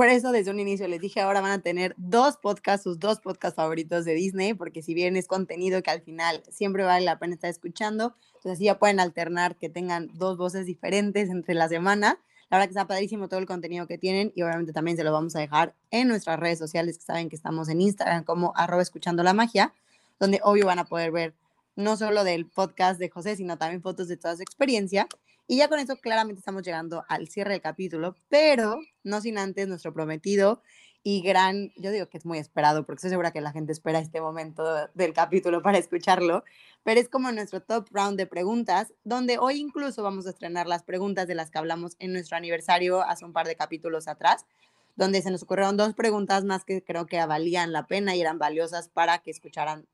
[0.00, 3.20] Por eso desde un inicio les dije, ahora van a tener dos podcasts, sus dos
[3.20, 7.18] podcasts favoritos de Disney, porque si bien es contenido que al final siempre vale la
[7.18, 11.68] pena estar escuchando, entonces así ya pueden alternar que tengan dos voces diferentes entre la
[11.68, 12.18] semana.
[12.48, 15.12] La verdad que está padrísimo todo el contenido que tienen y obviamente también se lo
[15.12, 18.80] vamos a dejar en nuestras redes sociales, que saben que estamos en Instagram como arroba
[18.80, 19.74] escuchando la magia,
[20.18, 21.34] donde obvio van a poder ver
[21.76, 25.08] no solo del podcast de José, sino también fotos de toda su experiencia.
[25.50, 29.66] Y ya con eso claramente estamos llegando al cierre del capítulo, pero no sin antes
[29.66, 30.62] nuestro prometido
[31.02, 33.98] y gran, yo digo que es muy esperado porque estoy segura que la gente espera
[33.98, 34.62] este momento
[34.94, 36.44] del capítulo para escucharlo,
[36.84, 40.84] pero es como nuestro top round de preguntas, donde hoy incluso vamos a estrenar las
[40.84, 44.46] preguntas de las que hablamos en nuestro aniversario hace un par de capítulos atrás,
[44.94, 48.38] donde se nos ocurrieron dos preguntas más que creo que valían la pena y eran
[48.38, 49.88] valiosas para que escucharan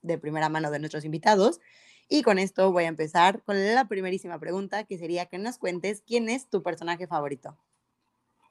[0.00, 1.60] de primera mano de nuestros invitados.
[2.08, 6.02] Y con esto voy a empezar con la primerísima pregunta, que sería que nos cuentes
[6.06, 7.56] quién es tu personaje favorito.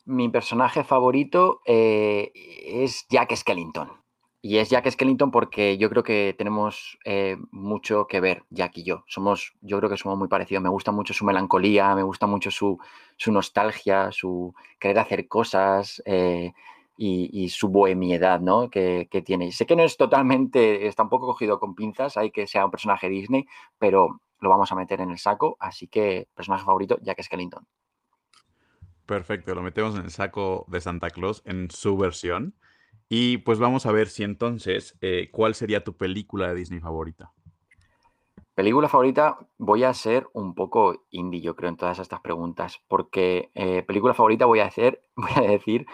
[0.06, 4.02] Mi personaje favorito eh, es Jack Skellington.
[4.43, 8.84] Y es Jack Skellington porque yo creo que tenemos eh, mucho que ver, Jack y
[8.84, 9.04] yo.
[9.08, 10.64] Somos, yo creo que somos muy parecidos.
[10.64, 12.80] Me gusta mucho su melancolía, me gusta mucho su,
[13.28, 16.02] nostalgia, su querer hacer cosas.
[16.06, 16.54] Eh,
[17.04, 18.70] y, su bohemiedad ¿no?
[18.70, 19.52] que, que, tiene.
[19.52, 22.72] Sé que no es totalmente, está un poco cogido con pinzas, hay que sea un
[22.72, 23.47] personaje Disney,
[23.80, 27.66] pero lo vamos a meter en el saco, así que personaje favorito, Jack Skellington.
[29.08, 32.56] Perfecto, lo metemos en el saco de Santa Claus en su versión.
[33.10, 37.34] Y pues vamos a ver si entonces, eh, ¿cuál sería tu película de Disney favorita?
[38.54, 43.49] Película favorita, voy a ser un poco indie, yo creo, en todas estas preguntas, porque
[43.54, 45.88] eh, película favorita voy a hacer, voy a decir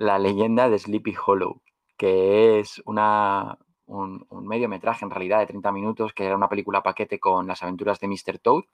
[0.00, 1.60] la leyenda de Sleepy Hollow,
[1.98, 7.20] que es una, un, mediometraje en realidad de 30 minutos, que era una película paquete
[7.20, 8.38] con las aventuras de Mr.
[8.38, 8.64] Toad.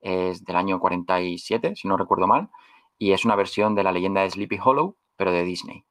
[0.00, 2.48] Es del año 47, si no recuerdo mal,
[2.96, 5.84] y es una versión de la leyenda de Sleepy Hollow, pero de Disney.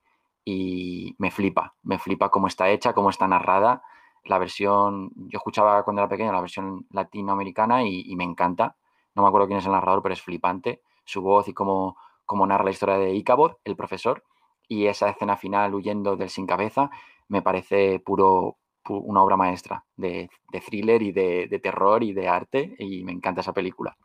[0.43, 3.83] Y me flipa, me flipa cómo está hecha, cómo está narrada.
[4.23, 8.75] La versión, yo escuchaba cuando era pequeño la versión latinoamericana y, me encanta.
[9.13, 10.81] No me acuerdo quién es el narrador, pero es flipante.
[11.05, 11.95] Su voz y cómo,
[12.25, 14.23] cómo narra la historia de Icabod, el profesor,
[14.67, 16.89] y esa escena final huyendo del sin cabeza
[17.27, 18.57] me parece puro,
[18.89, 20.29] una obra maestra de,
[20.65, 23.97] thriller y de, terror y de arte y me encanta esa película.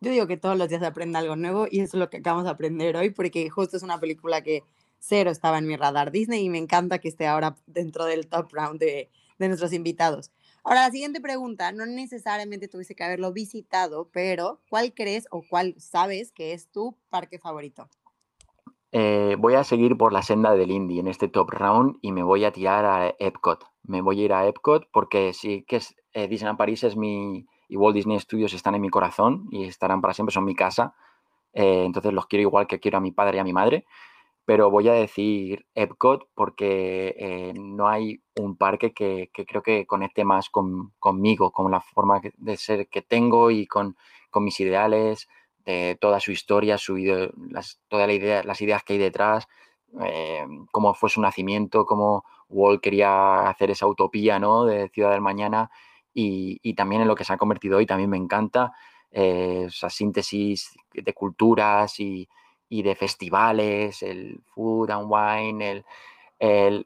[0.00, 2.44] Yo digo que todos los días aprende algo nuevo y eso es lo que acabamos
[2.44, 4.62] de aprender hoy porque justo es una película que
[4.98, 8.52] cero estaba en mi radar Disney y me encanta que esté ahora dentro del top
[8.52, 10.30] round de, de nuestros invitados.
[10.64, 15.74] Ahora, la siguiente pregunta, no necesariamente tuviste que haberlo visitado, pero ¿cuál crees o cuál
[15.78, 17.88] sabes que es tu parque favorito?
[18.98, 22.22] Eh, voy a seguir por la senda del indie en este top round y me
[22.22, 23.62] voy a tirar a Epcot.
[23.82, 25.82] Me voy a ir a Epcot porque sí que
[26.14, 30.00] eh, Disneyland París es mi, y Walt Disney Studios están en mi corazón y estarán
[30.00, 30.94] para siempre, son mi casa.
[31.52, 33.84] Eh, entonces los quiero igual que quiero a mi padre y a mi madre.
[34.46, 40.48] Pero voy a decir Epcot porque no hay un parque que, creo que conecte más
[40.48, 43.94] conmigo, con la forma de ser que tengo y con,
[44.30, 45.28] con mis ideales
[46.00, 46.96] toda su historia, su
[47.50, 49.48] las, toda la idea, las ideas que hay detrás,
[50.00, 54.64] eh, cómo fue su nacimiento, cómo Walt quería hacer esa utopía ¿no?
[54.64, 55.70] de Ciudad del Mañana
[56.12, 58.72] y, también en lo que se ha convertido hoy también me encanta
[59.10, 62.28] eh, esa síntesis de culturas y,
[62.68, 65.84] de festivales, el Food and Wine,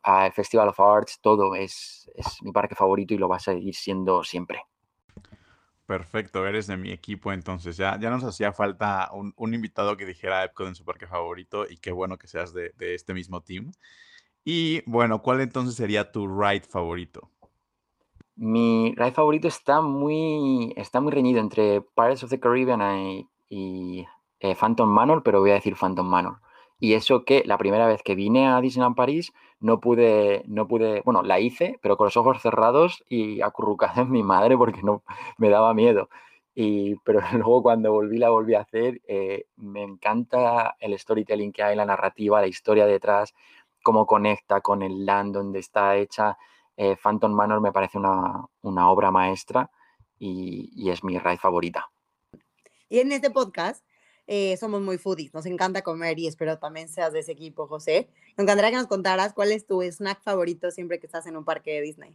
[0.03, 3.41] ah, el Festival of Arts, todo es, es mi parque favorito y lo va a
[3.41, 4.65] seguir siendo siempre.
[5.91, 10.45] Perfecto, eres de mi equipo, entonces ya, ya nos hacía falta un, invitado que dijera
[10.45, 13.73] Epcot en su parque favorito y qué bueno que seas de, este mismo team.
[14.45, 17.29] Y bueno, ¿cuál entonces sería tu ride favorito?
[18.37, 24.07] Mi ride favorito está muy, está muy reñido entre Pirates of the Caribbean y, y,
[24.39, 26.37] eh, Phantom Manor, pero voy a decir Phantom Manor.
[26.81, 31.03] Y eso que la primera vez que vine a Disneyland París no pude, no pude,
[31.05, 35.03] bueno, la hice, pero con los ojos cerrados y acurrucada en mi madre porque no
[35.37, 36.09] me daba miedo.
[36.55, 41.63] Y, pero luego cuando volví la volví a hacer, eh, me encanta el storytelling que
[41.63, 43.35] hay, la narrativa, la historia detrás,
[43.83, 46.39] cómo conecta con el land donde está hecha.
[46.77, 49.71] Eh, Phantom Manor me parece una, una obra maestra
[50.19, 51.91] y, y, es mi ride favorita.
[52.89, 53.85] Y en este podcast
[54.33, 58.09] eh, somos muy foodies, nos encanta comer y espero también seas de ese equipo, José.
[58.37, 61.45] Nos encantaría que nos contaras cuál es tu snack favorito siempre que estás en un
[61.45, 62.15] parque de Disney.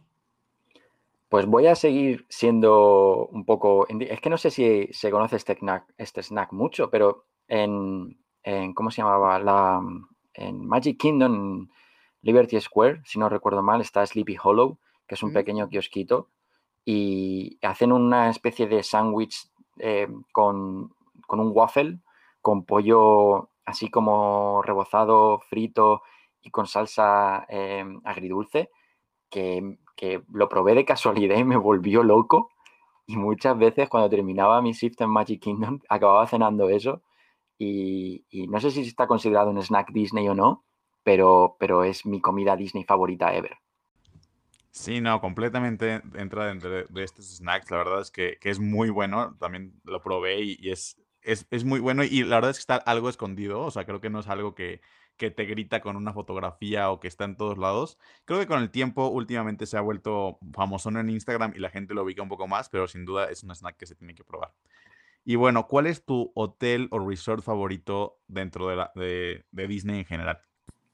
[1.28, 3.86] Pues voy a seguir siendo un poco...
[3.88, 8.72] Es que no sé si se conoce este snack, este snack mucho, pero en, en
[8.72, 9.38] ¿Cómo se llamaba?
[9.38, 9.82] La,
[10.32, 11.68] en Magic Kingdom,
[12.22, 15.34] Liberty Square, si no recuerdo mal, está Sleepy Hollow, que es un mm.
[15.34, 16.30] pequeño kiosquito,
[16.82, 19.50] y hacen una especie de sándwich
[19.80, 20.94] eh, con,
[21.26, 21.98] con, un waffle,
[22.46, 26.02] con pollo así como rebozado, frito
[26.40, 28.70] y con salsa eh, agridulce,
[29.28, 32.50] que que lo probé de casualidad y me volvió loco.
[33.06, 37.02] Y muchas veces cuando terminaba mi shift en Magic Kingdom acababa cenando eso.
[37.58, 40.66] Y, no sé si está considerado un snack Disney o no,
[41.02, 43.56] pero, pero es mi comida Disney favorita ever.
[44.70, 47.70] Sí, no, completamente entra dentro de, estos snacks.
[47.70, 49.34] La verdad es que, es muy bueno.
[49.40, 52.04] También lo probé y, es, es, es, muy bueno.
[52.04, 53.60] Y la verdad es que está algo escondido.
[53.60, 54.80] O sea, creo que no es algo que,
[55.16, 57.98] que te grita con una fotografía o que está en todos lados.
[58.24, 61.94] Creo que con el tiempo últimamente se ha vuelto famoso en Instagram y la gente
[61.94, 64.24] lo ubica un poco más, pero sin duda es un snack que se tiene que
[64.24, 64.52] probar.
[65.24, 69.98] Y bueno, ¿cuál es tu hotel o resort favorito dentro de, la, de, de Disney
[69.98, 70.40] en general?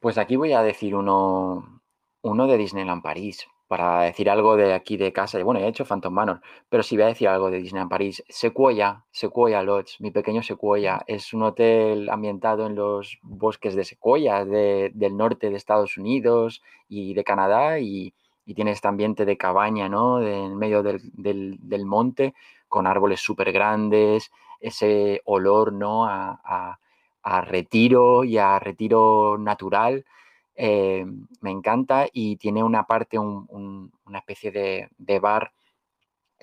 [0.00, 1.82] Pues aquí voy a decir uno,
[2.22, 5.86] uno de Disneyland París, para decir algo de aquí de casa, y bueno, he hecho
[5.86, 10.10] Phantom Manor, pero si voy a decir algo de Disneyland París, Sequoia, Sequoia Lodge, mi
[10.10, 15.96] pequeño Sequoia, es un hotel ambientado en los bosques de Sequoia del norte de Estados
[15.96, 18.12] Unidos y de Canadá, y,
[18.54, 20.20] tiene este ambiente de cabaña, ¿no?
[20.20, 22.34] en medio del, del, monte,
[22.68, 26.04] con árboles súper grandes, ese olor, ¿no?
[26.04, 26.78] A,
[27.22, 30.04] a retiro y a retiro natural
[30.54, 31.04] eh,
[31.40, 35.52] me encanta y tiene una parte, una especie de, bar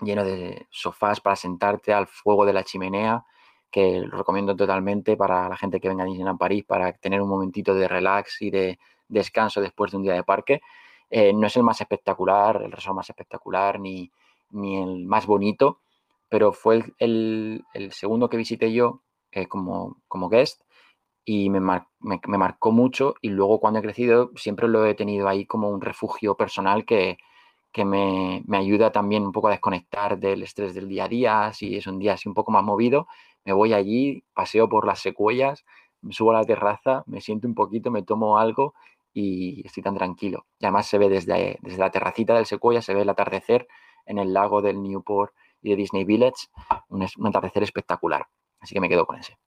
[0.01, 3.25] lleno de sofás para sentarte al fuego de la chimenea,
[3.69, 7.29] que lo recomiendo totalmente para la gente que venga a Disneyland París para tener un
[7.29, 10.61] momentito de relax y de descanso después de un día de parque.
[11.09, 14.11] Eh, no es el más espectacular, el resort más espectacular, ni,
[14.51, 15.81] el más bonito,
[16.29, 19.01] pero fue el, segundo que visité yo
[19.31, 20.61] eh, como, como guest
[21.25, 25.45] y me, me, marcó mucho y luego cuando he crecido siempre lo he tenido ahí
[25.45, 27.17] como un refugio personal que,
[27.71, 31.53] que me, me, ayuda también un poco a desconectar del estrés del día a día,
[31.53, 33.07] si es un día así un poco más movido,
[33.45, 35.65] me voy allí, paseo por las secuellas,
[36.09, 38.73] subo a la terraza, me siento un poquito, me tomo algo
[39.13, 40.45] y estoy tan tranquilo.
[40.59, 43.67] Y además se ve desde, desde la terracita del secuella, se ve el atardecer
[44.05, 46.47] en el lago del Newport y de Disney Village,
[46.89, 48.27] un, un atardecer espectacular.
[48.59, 49.37] Así que me quedo con ese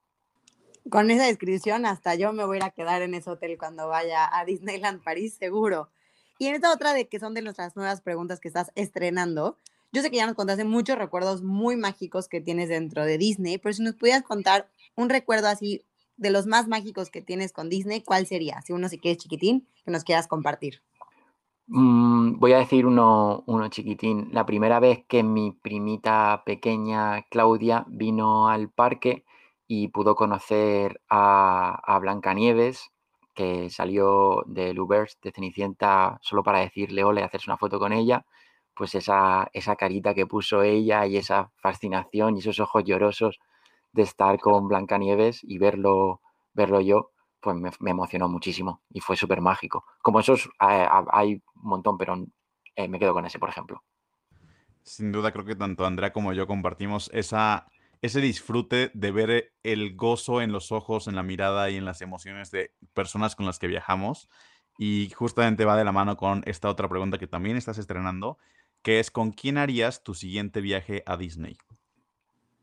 [0.89, 4.45] con esa descripción, hasta yo me voy a quedar en ese hotel cuando vaya a
[4.45, 5.89] Disneyland París, seguro.
[6.39, 9.57] Y en esta otra de que son de nuestras nuevas preguntas que estás estrenando,
[9.91, 13.59] yo sé que ya nos contaste muchos recuerdos muy mágicos que tienes dentro de Disney,
[13.59, 15.83] pero si nos pudieras contar un recuerdo así
[16.17, 18.61] de los más mágicos que tienes con Disney, ¿cuál sería?
[18.61, 20.81] Si uno si quieres chiquitín, que nos quieras compartir.
[21.67, 24.29] Mm, voy a decir uno, uno chiquitín.
[24.31, 29.23] La primera vez que mi primita pequeña Claudia vino al parque,
[29.75, 32.91] y pudo conocer a, a Blancanieves,
[33.33, 37.91] que salió de Lubers, de Cenicienta, solo para decirle hola y hacerse una foto con
[37.91, 38.23] ella,
[38.75, 43.39] pues esa, esa carita que puso ella y esa fascinación y esos ojos llorosos
[43.93, 46.21] de estar con Blancanieves y verlo,
[46.53, 47.09] verlo yo,
[47.39, 49.85] pues me, emocionó muchísimo y fue súper mágico.
[50.03, 52.15] Como esos eh, hay un montón, pero
[52.75, 53.81] eh, me quedo con ese, por ejemplo.
[54.83, 57.67] Sin duda creo que tanto Andrea como yo compartimos esa
[58.03, 62.01] ese disfrute de ver el gozo en los ojos, en la mirada y en las
[62.01, 64.29] emociones de personas con las que viajamos.
[64.77, 68.37] Y justamente va de la mano con esta otra pregunta que también estás estrenando,
[68.81, 71.55] que es ¿con quién harías tu siguiente viaje a Disney?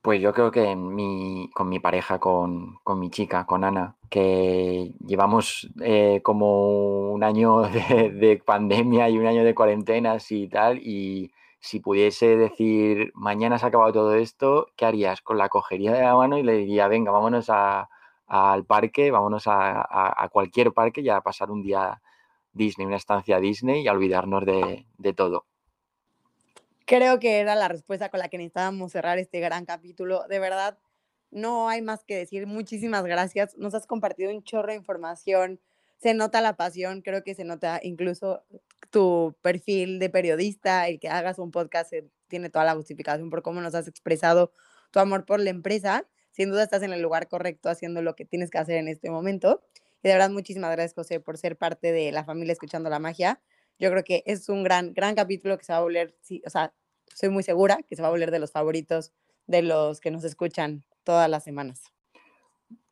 [0.02, 5.70] Pues yo creo que mi, con mi pareja, con, mi chica, con Ana, que llevamos
[5.80, 11.32] eh, como un año de, de, pandemia y un año de cuarentenas y tal, y
[11.60, 15.20] si pudiese decir, mañana se ha acabado todo esto, ¿qué harías?
[15.20, 20.28] Con la cogería de la mano y le diría, venga, vámonos al parque, vámonos a,
[20.32, 22.00] cualquier parque y a pasar un día
[22.52, 25.44] Disney, una estancia Disney y a olvidarnos de, de todo.
[26.86, 30.26] Creo que era la respuesta con la que necesitábamos cerrar este gran capítulo.
[30.28, 30.78] De verdad,
[31.30, 32.46] no hay más que decir.
[32.46, 33.56] Muchísimas gracias.
[33.58, 35.60] Nos has compartido un chorro de información.
[35.98, 38.42] Se nota la pasión, creo que se nota incluso
[38.90, 43.42] tu perfil de periodista, el que hagas un podcast eh, tiene toda la justificación por
[43.42, 44.52] cómo nos has expresado
[44.90, 46.06] tu amor por la empresa.
[46.30, 49.10] Sin duda estás en el lugar correcto haciendo lo que tienes que hacer en este
[49.10, 49.62] momento.
[50.02, 53.40] Y de verdad, muchísimas gracias, José, por ser parte de la familia Escuchando la Magia.
[53.78, 56.50] Yo creo que es un gran, gran capítulo que se va a volver, sí, o
[56.50, 56.74] sea,
[57.14, 59.12] soy muy segura que se va a volver de los favoritos
[59.46, 61.82] de los que nos escuchan todas las semanas.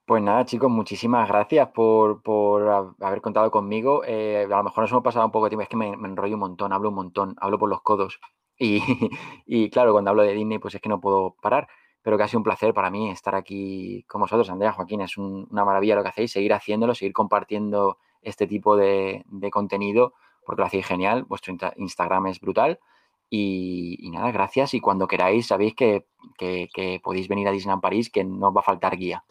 [0.08, 4.02] Pues nada, chicos, muchísimas gracias por, por haber contado conmigo.
[4.06, 6.32] Eh, a lo mejor nos hemos pasado un poco de tiempo, es que me, enrollo
[6.36, 8.18] un montón, hablo un montón, hablo por los codos.
[8.58, 8.80] Y,
[9.46, 11.68] y, claro, cuando hablo de Disney, pues es que no puedo parar.
[12.00, 15.02] Pero que ha sido un placer para mí estar aquí con vosotros, Andrea, Joaquín.
[15.02, 19.50] Es un, una maravilla lo que hacéis, seguir haciéndolo, seguir compartiendo este tipo de, de
[19.50, 20.14] contenido,
[20.46, 21.24] porque lo hacéis genial.
[21.24, 22.80] Vuestro Instagram es brutal.
[23.28, 24.72] Y, y, nada, gracias.
[24.72, 26.06] Y cuando queráis, sabéis que,
[26.38, 29.22] que, que, podéis venir a Disneyland París, que no os va a faltar guía.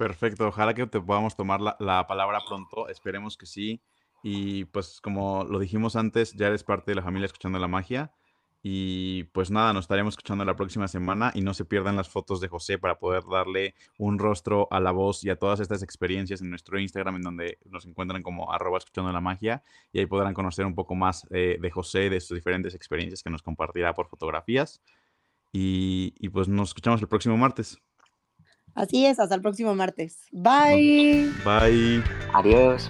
[0.00, 3.82] Perfecto, ojalá que te podamos tomar la, la, palabra pronto, esperemos que sí.
[4.22, 8.10] Y pues como lo dijimos antes, ya eres parte de la familia Escuchando la Magia.
[8.62, 12.40] Y pues nada, nos estaremos escuchando la próxima semana y no se pierdan las fotos
[12.40, 16.40] de José para poder darle un rostro a la voz y a todas estas experiencias
[16.40, 20.32] en nuestro Instagram en donde nos encuentran como arroba escuchando la magia y ahí podrán
[20.32, 24.08] conocer un poco más eh, de José, de sus diferentes experiencias que nos compartirá por
[24.08, 24.80] fotografías.
[25.52, 27.82] Y, y pues nos escuchamos el próximo martes.
[28.74, 30.18] Así es, hasta el próximo martes.
[30.32, 31.30] Bye.
[31.44, 32.02] Bye.
[32.32, 32.88] Adiós.